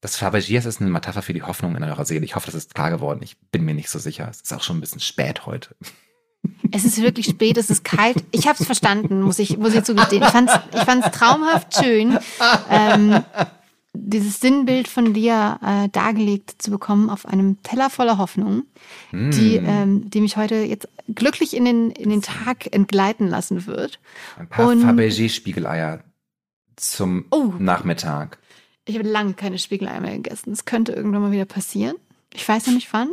Das 0.00 0.20
Fabergé 0.20 0.56
ist 0.56 0.80
eine 0.80 0.90
Metapher 0.90 1.20
für 1.20 1.34
die 1.34 1.42
Hoffnung 1.42 1.76
in 1.76 1.84
eurer 1.84 2.06
Seele. 2.06 2.24
Ich 2.24 2.36
hoffe, 2.36 2.46
das 2.46 2.54
ist 2.54 2.74
klar 2.74 2.90
geworden. 2.90 3.20
Ich 3.22 3.38
bin 3.50 3.64
mir 3.64 3.74
nicht 3.74 3.90
so 3.90 3.98
sicher. 3.98 4.28
Es 4.30 4.40
ist 4.40 4.52
auch 4.52 4.62
schon 4.62 4.78
ein 4.78 4.80
bisschen 4.80 5.00
spät 5.00 5.44
heute. 5.44 5.76
Es 6.72 6.84
ist 6.84 7.00
wirklich 7.02 7.26
spät, 7.26 7.58
es 7.58 7.68
ist 7.68 7.84
kalt. 7.84 8.24
Ich 8.30 8.48
habe 8.48 8.56
es 8.58 8.64
verstanden, 8.64 9.20
muss 9.20 9.38
ich, 9.38 9.58
muss 9.58 9.74
ich 9.74 9.84
zugestehen. 9.84 10.22
Ich 10.22 10.30
fand 10.30 10.48
es 10.48 10.58
ich 10.74 10.80
fand's 10.80 11.10
traumhaft 11.10 11.76
schön. 11.76 12.18
Ähm, 12.70 13.22
dieses 13.94 14.40
Sinnbild 14.40 14.88
von 14.88 15.12
dir 15.12 15.58
äh, 15.62 15.88
dargelegt 15.90 16.54
zu 16.58 16.70
bekommen 16.70 17.10
auf 17.10 17.26
einem 17.26 17.62
Teller 17.62 17.90
voller 17.90 18.18
Hoffnung, 18.18 18.64
mm. 19.10 19.30
die, 19.30 19.56
ähm, 19.56 20.08
die 20.08 20.20
mich 20.20 20.36
heute 20.36 20.56
jetzt 20.56 20.88
glücklich 21.14 21.54
in 21.54 21.64
den, 21.64 21.90
in 21.90 22.08
den 22.08 22.22
Tag 22.22 22.72
entgleiten 22.74 23.28
lassen 23.28 23.66
wird. 23.66 24.00
Ein 24.38 24.48
paar 24.48 24.72
Fabergé-Spiegeleier 24.72 26.02
zum 26.76 27.26
oh, 27.30 27.52
Nachmittag. 27.58 28.38
Ich 28.86 28.98
habe 28.98 29.08
lange 29.08 29.34
keine 29.34 29.58
Spiegeleier 29.58 30.00
mehr 30.00 30.16
gegessen. 30.16 30.52
Es 30.52 30.64
könnte 30.64 30.92
irgendwann 30.92 31.22
mal 31.22 31.32
wieder 31.32 31.44
passieren. 31.44 31.96
Ich 32.32 32.48
weiß 32.48 32.66
noch 32.66 32.74
nicht 32.74 32.92
wann. 32.92 33.10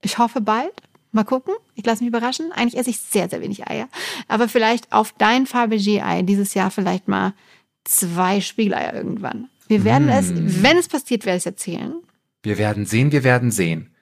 Ich 0.00 0.18
hoffe 0.18 0.40
bald. 0.40 0.72
Mal 1.12 1.24
gucken. 1.24 1.54
Ich 1.74 1.84
lasse 1.84 2.04
mich 2.04 2.08
überraschen. 2.08 2.52
Eigentlich 2.52 2.78
esse 2.78 2.90
ich 2.90 3.00
sehr, 3.00 3.28
sehr 3.28 3.42
wenig 3.42 3.68
Eier. 3.68 3.88
Aber 4.28 4.48
vielleicht 4.48 4.92
auf 4.92 5.12
dein 5.18 5.46
Fabergé-Ei 5.46 6.22
dieses 6.22 6.54
Jahr 6.54 6.70
vielleicht 6.70 7.08
mal 7.08 7.34
zwei 7.84 8.40
Spiegeleier 8.40 8.94
irgendwann. 8.94 9.48
Wir 9.70 9.84
werden 9.84 10.08
mm. 10.08 10.10
es, 10.10 10.62
wenn 10.64 10.78
es 10.78 10.88
passiert, 10.88 11.24
werde 11.24 11.36
ich 11.36 11.42
es 11.42 11.46
erzählen. 11.46 11.94
Wir 12.42 12.58
werden 12.58 12.86
sehen, 12.86 13.12
wir 13.12 13.22
werden 13.22 13.52
sehen. 13.52 13.94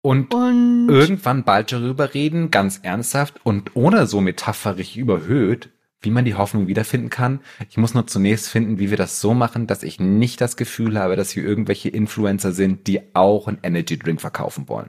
Und, 0.00 0.32
und, 0.32 0.88
irgendwann 0.88 1.44
bald 1.44 1.70
darüber 1.70 2.14
reden, 2.14 2.50
ganz 2.50 2.80
ernsthaft 2.82 3.44
und 3.44 3.76
ohne 3.76 4.06
so 4.06 4.22
metaphorisch 4.22 4.96
überhöht, 4.96 5.68
wie 6.00 6.10
man 6.10 6.24
die 6.24 6.34
Hoffnung 6.34 6.66
wiederfinden 6.66 7.10
kann. 7.10 7.40
Ich 7.68 7.76
muss 7.76 7.92
nur 7.92 8.06
zunächst 8.06 8.48
finden, 8.48 8.78
wie 8.78 8.88
wir 8.88 8.96
das 8.96 9.20
so 9.20 9.34
machen, 9.34 9.66
dass 9.66 9.82
ich 9.82 10.00
nicht 10.00 10.40
das 10.40 10.56
Gefühl 10.56 10.98
habe, 10.98 11.14
dass 11.14 11.30
hier 11.30 11.44
irgendwelche 11.44 11.90
Influencer 11.90 12.52
sind, 12.52 12.86
die 12.86 13.14
auch 13.14 13.48
einen 13.48 13.58
Energy 13.62 13.98
Drink 13.98 14.22
verkaufen 14.22 14.66
wollen. 14.66 14.88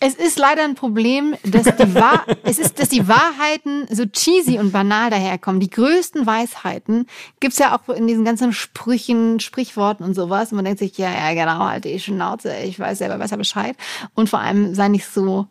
Es 0.00 0.14
ist 0.14 0.38
leider 0.38 0.64
ein 0.64 0.74
Problem, 0.74 1.36
dass 1.44 1.64
die, 1.64 1.94
Wahr 1.94 2.24
es 2.42 2.58
ist, 2.58 2.78
dass 2.78 2.88
die 2.88 3.06
Wahrheiten 3.06 3.86
so 3.90 4.04
cheesy 4.06 4.58
und 4.58 4.72
banal 4.72 5.10
daherkommen. 5.10 5.60
Die 5.60 5.70
größten 5.70 6.26
Weisheiten 6.26 7.06
gibt's 7.38 7.58
ja 7.58 7.76
auch 7.76 7.88
in 7.88 8.06
diesen 8.06 8.24
ganzen 8.24 8.52
Sprüchen, 8.52 9.40
Sprichworten 9.40 10.04
und 10.04 10.14
sowas. 10.14 10.52
Und 10.52 10.56
man 10.56 10.64
denkt 10.64 10.80
sich, 10.80 10.98
ja, 10.98 11.10
ja, 11.12 11.34
genau, 11.34 11.64
halt 11.66 11.84
die 11.84 12.00
Schnauze, 12.00 12.54
ich 12.58 12.78
weiß 12.78 12.98
selber 12.98 13.18
besser 13.18 13.36
Bescheid. 13.36 13.76
Und 14.14 14.28
vor 14.28 14.40
allem 14.40 14.74
sei 14.74 14.88
nicht 14.88 15.06
so 15.06 15.46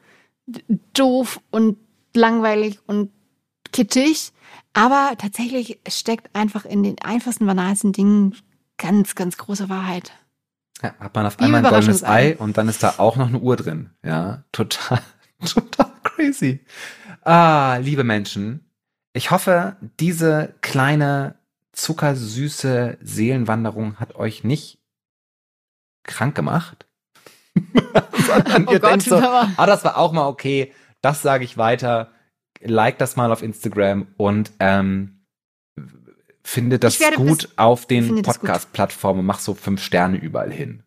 doof 0.93 1.39
und 1.51 1.77
langweilig 2.15 2.79
und 2.88 3.12
kitschig. 3.71 4.32
Aber 4.73 5.13
tatsächlich 5.17 5.79
steckt 5.88 6.36
einfach 6.36 6.65
in 6.65 6.84
den 6.84 6.99
einfachsten, 6.99 7.45
banalsten 7.45 7.93
Dingen 7.93 8.36
ganz, 8.77 9.15
ganz 9.15 9.38
große 9.38 9.69
Wahrheit. 9.69 10.12
Ja, 10.82 10.94
hat 11.00 11.13
man 11.15 11.26
auf 11.26 11.39
einmal 11.39 11.65
ein 11.65 11.72
goldenes 11.72 12.04
Ei 12.04 12.38
und 12.38 12.58
dann 12.58 12.70
ist 12.70 12.84
da 12.84 12.96
auch 12.98 13.18
noch 13.18 13.28
eine 13.28 13.39
Uhr 13.39 13.56
drin. 13.58 13.89
Ja, 14.04 14.44
total, 14.52 15.02
total 15.46 15.92
crazy. 16.04 16.65
Ah, 17.24 17.78
liebe 17.82 18.04
Menschen, 18.04 18.65
ich 19.13 19.32
hoffe, 19.32 19.76
diese 20.00 20.56
kleine 20.62 21.36
zuckersüße 21.74 22.98
Seelenwanderung 23.02 24.00
hat 24.00 24.15
euch 24.15 24.44
nicht 24.44 24.80
krank 26.04 26.36
gemacht. 26.36 26.88
Sondern 28.13 28.68
oh 28.68 28.72
ihr 28.72 28.80
Gott, 28.80 28.92
denkt 28.92 29.06
so, 29.06 29.18
ah, 29.18 29.65
das 29.65 29.84
war 29.84 29.98
auch 29.98 30.12
mal 30.13 30.28
okay, 30.28 30.74
das 31.02 31.22
sage 31.22 31.44
ich 31.44 31.58
weiter. 31.58 32.12
Like 32.62 32.98
das 32.98 33.15
mal 33.15 33.32
auf 33.32 33.42
Instagram 33.42 34.08
und 34.18 34.52
ähm, 34.60 35.18
finde 36.49 36.79
das 36.79 36.99
gut 37.15 37.41
bis, 37.41 37.57
auf 37.57 37.85
den 37.85 38.23
Podcast-Plattformen, 38.23 39.25
mach 39.25 39.39
so 39.39 39.53
fünf 39.53 39.83
Sterne 39.83 40.17
überall 40.17 40.51
hin. 40.51 40.83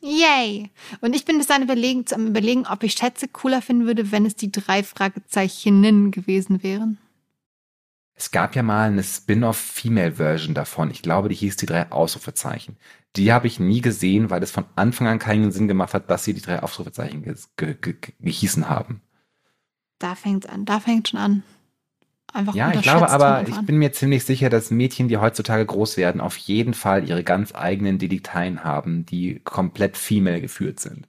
Yay! 0.00 0.70
Und 1.00 1.14
ich 1.14 1.24
bin 1.24 1.38
bis 1.38 1.46
dann 1.46 1.62
überlegen, 1.62 2.04
am 2.10 2.26
überlegen, 2.26 2.66
ob 2.66 2.82
ich 2.82 2.94
Schätze 2.94 3.28
cooler 3.28 3.62
finden 3.62 3.86
würde, 3.86 4.10
wenn 4.10 4.26
es 4.26 4.34
die 4.34 4.50
drei 4.50 4.82
Fragezeicheninnen 4.82 6.10
gewesen 6.10 6.64
wären. 6.64 6.98
Es 8.14 8.32
gab 8.32 8.56
ja 8.56 8.64
mal 8.64 8.88
eine 8.88 9.04
Spin-off-Female-Version 9.04 10.54
davon. 10.54 10.90
Ich 10.90 11.02
glaube, 11.02 11.28
die 11.28 11.36
hieß 11.36 11.56
die 11.56 11.66
drei 11.66 11.90
Ausrufezeichen. 11.92 12.76
Die 13.14 13.32
habe 13.32 13.46
ich 13.46 13.60
nie 13.60 13.80
gesehen, 13.80 14.30
weil 14.30 14.42
es 14.42 14.50
von 14.50 14.64
Anfang 14.74 15.06
an 15.06 15.20
keinen 15.20 15.52
Sinn 15.52 15.68
gemacht 15.68 15.94
hat, 15.94 16.10
dass 16.10 16.24
sie 16.24 16.34
die 16.34 16.42
drei 16.42 16.60
Ausrufezeichen 16.60 17.22
gehießen 17.56 18.68
haben. 18.68 19.00
Da 20.00 20.16
fängt 20.16 20.48
an, 20.48 20.64
da 20.64 20.80
fängt 20.80 21.08
schon 21.08 21.20
an 21.20 21.42
einfach 22.32 22.54
Ja, 22.54 22.72
ich 22.72 22.82
glaube 22.82 23.10
aber, 23.10 23.46
ich 23.48 23.60
bin 23.62 23.76
mir 23.76 23.92
ziemlich 23.92 24.24
sicher, 24.24 24.50
dass 24.50 24.70
Mädchen, 24.70 25.08
die 25.08 25.18
heutzutage 25.18 25.64
groß 25.66 25.96
werden, 25.96 26.20
auf 26.20 26.36
jeden 26.36 26.74
Fall 26.74 27.08
ihre 27.08 27.24
ganz 27.24 27.54
eigenen 27.54 27.98
Detekteien 27.98 28.64
haben, 28.64 29.06
die 29.06 29.40
komplett 29.44 29.96
female 29.96 30.40
geführt 30.40 30.80
sind. 30.80 31.08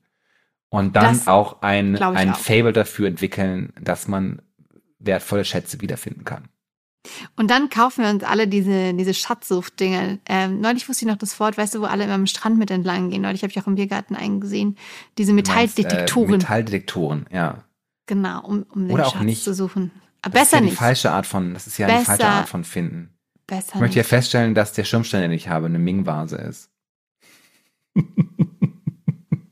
Und 0.70 0.96
dann 0.96 1.18
das 1.18 1.28
auch 1.28 1.62
ein, 1.62 2.02
ein 2.02 2.32
auch. 2.32 2.38
Fable 2.38 2.74
dafür 2.74 3.08
entwickeln, 3.08 3.74
dass 3.80 4.08
man 4.08 4.42
wertvolle 5.00 5.46
Schätze 5.46 5.82
wiederfinden 5.82 6.24
kann. 6.24 6.50
Und 7.36 7.52
dann 7.52 7.70
kaufen 7.70 8.04
wir 8.04 8.10
uns 8.10 8.24
alle 8.24 8.48
diese, 8.48 8.94
diese 8.94 9.14
Schatzsucht-Dinge. 9.14 10.20
Ähm, 10.26 10.62
neulich 10.62 10.88
wusste 10.88 11.06
ich 11.06 11.12
noch 11.12 11.18
das 11.18 11.40
Wort, 11.40 11.58
weißt 11.58 11.76
du, 11.76 11.82
wo 11.82 11.86
alle 11.86 12.06
immer 12.06 12.14
am 12.14 12.28
Strand 12.28 12.58
mit 12.58 12.72
entlang 12.72 13.10
gehen. 13.10 13.22
Neulich 13.22 13.44
habe 13.44 13.52
ich 13.52 13.60
auch 13.60 13.68
im 13.68 13.76
Biergarten 13.76 14.16
einen 14.16 14.40
gesehen. 14.40 14.78
Diese 15.18 15.34
Metalldetektoren. 15.34 16.32
Meinst, 16.32 16.46
äh, 16.46 16.50
Metalldetektoren, 16.50 17.26
ja. 17.32 17.64
Genau, 18.06 18.42
um, 18.46 18.66
um 18.74 18.88
den 18.88 18.92
Oder 18.92 19.06
Schatz 19.06 19.16
auch 19.16 19.22
nicht. 19.22 19.44
zu 19.44 19.54
suchen. 19.54 19.92
Das 20.24 20.32
Besser 20.32 20.44
ist 20.44 20.52
ja 20.52 20.60
die 20.60 20.66
nicht. 20.66 20.78
falsche 20.78 21.12
Art 21.12 21.28
von, 21.28 21.54
das 21.54 21.68
ist 21.68 21.78
ja 21.78 21.88
Besser, 21.88 22.00
die 22.00 22.06
falsche 22.06 22.28
Art 22.28 22.50
von 22.50 22.64
finden. 22.64 23.14
Besser 23.46 23.76
ich 23.76 23.82
möchte 23.82 23.98
ja 23.98 24.04
feststellen, 24.04 24.56
dass 24.56 24.74
der 24.74 24.86
Schirmständer, 24.86 25.28
den 25.28 25.36
ich 25.36 25.50
habe, 25.50 25.66
eine 25.66 25.80
Ming-Vase 25.80 26.38
ist. 26.38 26.70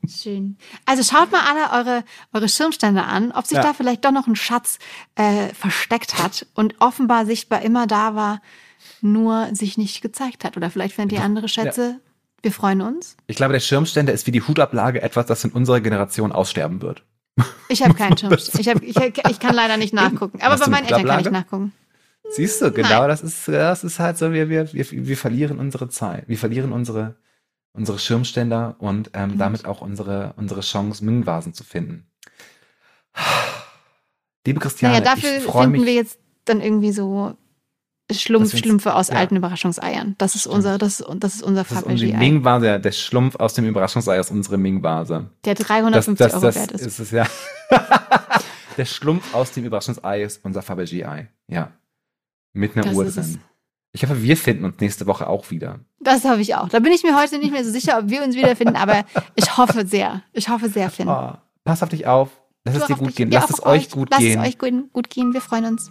Schön. 0.08 0.56
Also 0.84 1.02
schaut 1.02 1.30
mal 1.30 1.42
alle 1.42 1.72
eure, 1.78 2.04
eure 2.32 2.48
Schirmstände 2.48 3.04
an, 3.04 3.32
ob 3.32 3.46
sich 3.46 3.56
ja. 3.56 3.62
da 3.62 3.72
vielleicht 3.72 4.04
doch 4.04 4.10
noch 4.10 4.26
ein 4.26 4.36
Schatz 4.36 4.78
äh, 5.14 5.48
versteckt 5.48 6.18
hat 6.18 6.46
und 6.54 6.74
offenbar 6.80 7.26
sichtbar 7.26 7.62
immer 7.62 7.86
da 7.86 8.14
war, 8.14 8.40
nur 9.00 9.54
sich 9.54 9.78
nicht 9.78 10.00
gezeigt 10.02 10.44
hat. 10.44 10.56
Oder 10.56 10.70
vielleicht 10.70 10.94
findet 10.94 11.18
ihr 11.18 11.24
andere 11.24 11.48
Schätze. 11.48 11.82
Ja. 11.82 12.00
Wir 12.42 12.52
freuen 12.52 12.80
uns. 12.80 13.16
Ich 13.26 13.36
glaube, 13.36 13.52
der 13.52 13.60
Schirmständer 13.60 14.12
ist 14.12 14.26
wie 14.26 14.32
die 14.32 14.42
Hutablage 14.42 15.00
etwas, 15.02 15.26
das 15.26 15.44
in 15.44 15.52
unserer 15.52 15.80
Generation 15.80 16.32
aussterben 16.32 16.82
wird. 16.82 17.04
Ich 17.68 17.82
habe 17.82 17.94
keinen 17.94 18.16
Schirm. 18.16 18.32
Ich, 18.32 18.68
hab, 18.68 18.82
ich, 18.82 18.96
ich 18.96 19.40
kann 19.40 19.54
leider 19.54 19.76
nicht 19.76 19.94
nachgucken. 19.94 20.40
Aber 20.42 20.56
bei 20.58 20.66
meinen 20.68 20.84
Eltern 20.84 21.06
kann 21.06 21.20
ich 21.20 21.30
nachgucken. 21.30 21.72
Siehst 22.30 22.62
du, 22.62 22.70
genau, 22.70 23.08
das 23.08 23.22
ist, 23.22 23.48
das 23.48 23.84
ist 23.84 23.98
halt 23.98 24.16
so, 24.16 24.32
wir, 24.32 24.48
wir, 24.48 24.72
wir, 24.72 24.86
wir 24.90 25.16
verlieren 25.16 25.58
unsere 25.58 25.88
Zeit. 25.88 26.28
Wir 26.28 26.38
verlieren 26.38 26.72
unsere, 26.72 27.16
unsere 27.72 27.98
Schirmständer 27.98 28.76
und 28.78 29.10
ähm, 29.14 29.32
mhm. 29.32 29.38
damit 29.38 29.66
auch 29.66 29.80
unsere, 29.80 30.34
unsere 30.36 30.60
Chance, 30.60 31.04
Ming-Vasen 31.04 31.52
zu 31.52 31.64
finden. 31.64 32.06
Liebe 34.46 34.60
Christiane, 34.60 34.98
naja, 35.00 35.14
dafür 35.14 35.36
ich 35.38 35.44
finden 35.44 35.72
mich, 35.72 35.84
wir 35.84 35.94
jetzt 35.94 36.18
dann 36.44 36.60
irgendwie 36.60 36.92
so 36.92 37.36
Schlumpf, 38.14 38.56
Schlümpfe 38.56 38.94
aus 38.94 39.08
ja. 39.08 39.16
alten 39.16 39.36
Überraschungseiern. 39.36 40.14
Das 40.18 40.34
ist 40.34 40.46
unser, 40.46 40.78
das, 40.78 41.04
das 41.16 41.34
ist 41.36 41.42
unser 41.42 41.62
Fabergé-Ei. 41.62 42.16
Ming 42.16 42.44
war 42.44 42.60
der, 42.60 42.78
der 42.78 42.92
Schlumpf 42.92 43.36
aus 43.36 43.54
dem 43.54 43.66
Überraschungsei 43.66 44.18
ist 44.18 44.30
unsere 44.30 44.58
Ming-Vase. 44.58 45.30
Der 45.44 45.54
350 45.54 46.18
das, 46.18 46.32
das, 46.32 46.42
Euro 46.42 46.54
wert 46.54 46.72
ist. 46.72 46.86
ist 46.86 46.98
es, 46.98 47.10
ja. 47.10 47.26
der 48.76 48.84
Schlumpf 48.84 49.34
aus 49.34 49.52
dem 49.52 49.64
Überraschungsei 49.64 50.22
ist 50.22 50.44
unser 50.44 50.60
Fabergé-Ei. 50.60 51.28
Ja. 51.48 51.72
Mit 52.52 52.76
einer 52.76 52.84
das 52.84 52.94
Uhr 52.94 53.04
drin. 53.04 53.40
Ich 53.92 54.02
hoffe, 54.02 54.22
wir 54.22 54.36
finden 54.36 54.64
uns 54.64 54.80
nächste 54.80 55.06
Woche 55.06 55.26
auch 55.26 55.50
wieder. 55.50 55.80
Das 56.00 56.24
hoffe 56.24 56.40
ich 56.40 56.54
auch. 56.54 56.68
Da 56.68 56.80
bin 56.80 56.92
ich 56.92 57.02
mir 57.02 57.16
heute 57.16 57.38
nicht 57.38 57.52
mehr 57.52 57.64
so 57.64 57.70
sicher, 57.70 57.98
ob 57.98 58.08
wir 58.08 58.22
uns 58.22 58.34
wiederfinden, 58.34 58.76
aber 58.76 59.04
ich 59.34 59.56
hoffe 59.56 59.86
sehr. 59.86 60.22
Ich 60.32 60.48
hoffe 60.48 60.70
sehr, 60.70 60.90
Finn. 60.90 61.08
Oh, 61.08 61.32
pass 61.64 61.82
auf 61.82 61.90
dich 61.90 62.06
auf. 62.06 62.30
Lass 62.64 62.76
es 62.76 62.86
dir 62.86 62.96
gut 62.96 63.14
gehen. 63.14 63.30
Lass 63.30 63.50
es 63.50 63.64
euch 63.64 63.90
gut 63.90 64.10
gehen. 64.10 64.36
Lass 64.36 64.46
es 64.46 64.54
euch 64.54 64.58
gut 64.92 65.10
gehen. 65.10 65.34
Wir 65.34 65.40
freuen 65.40 65.66
uns. 65.66 65.90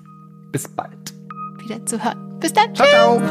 Bis 0.51 0.67
bald 0.67 1.20
wieder 1.61 1.85
zu 1.85 2.03
hören. 2.03 2.39
Bis 2.39 2.53
dann. 2.53 2.75
Ciao, 2.75 2.87
ciao. 2.87 3.21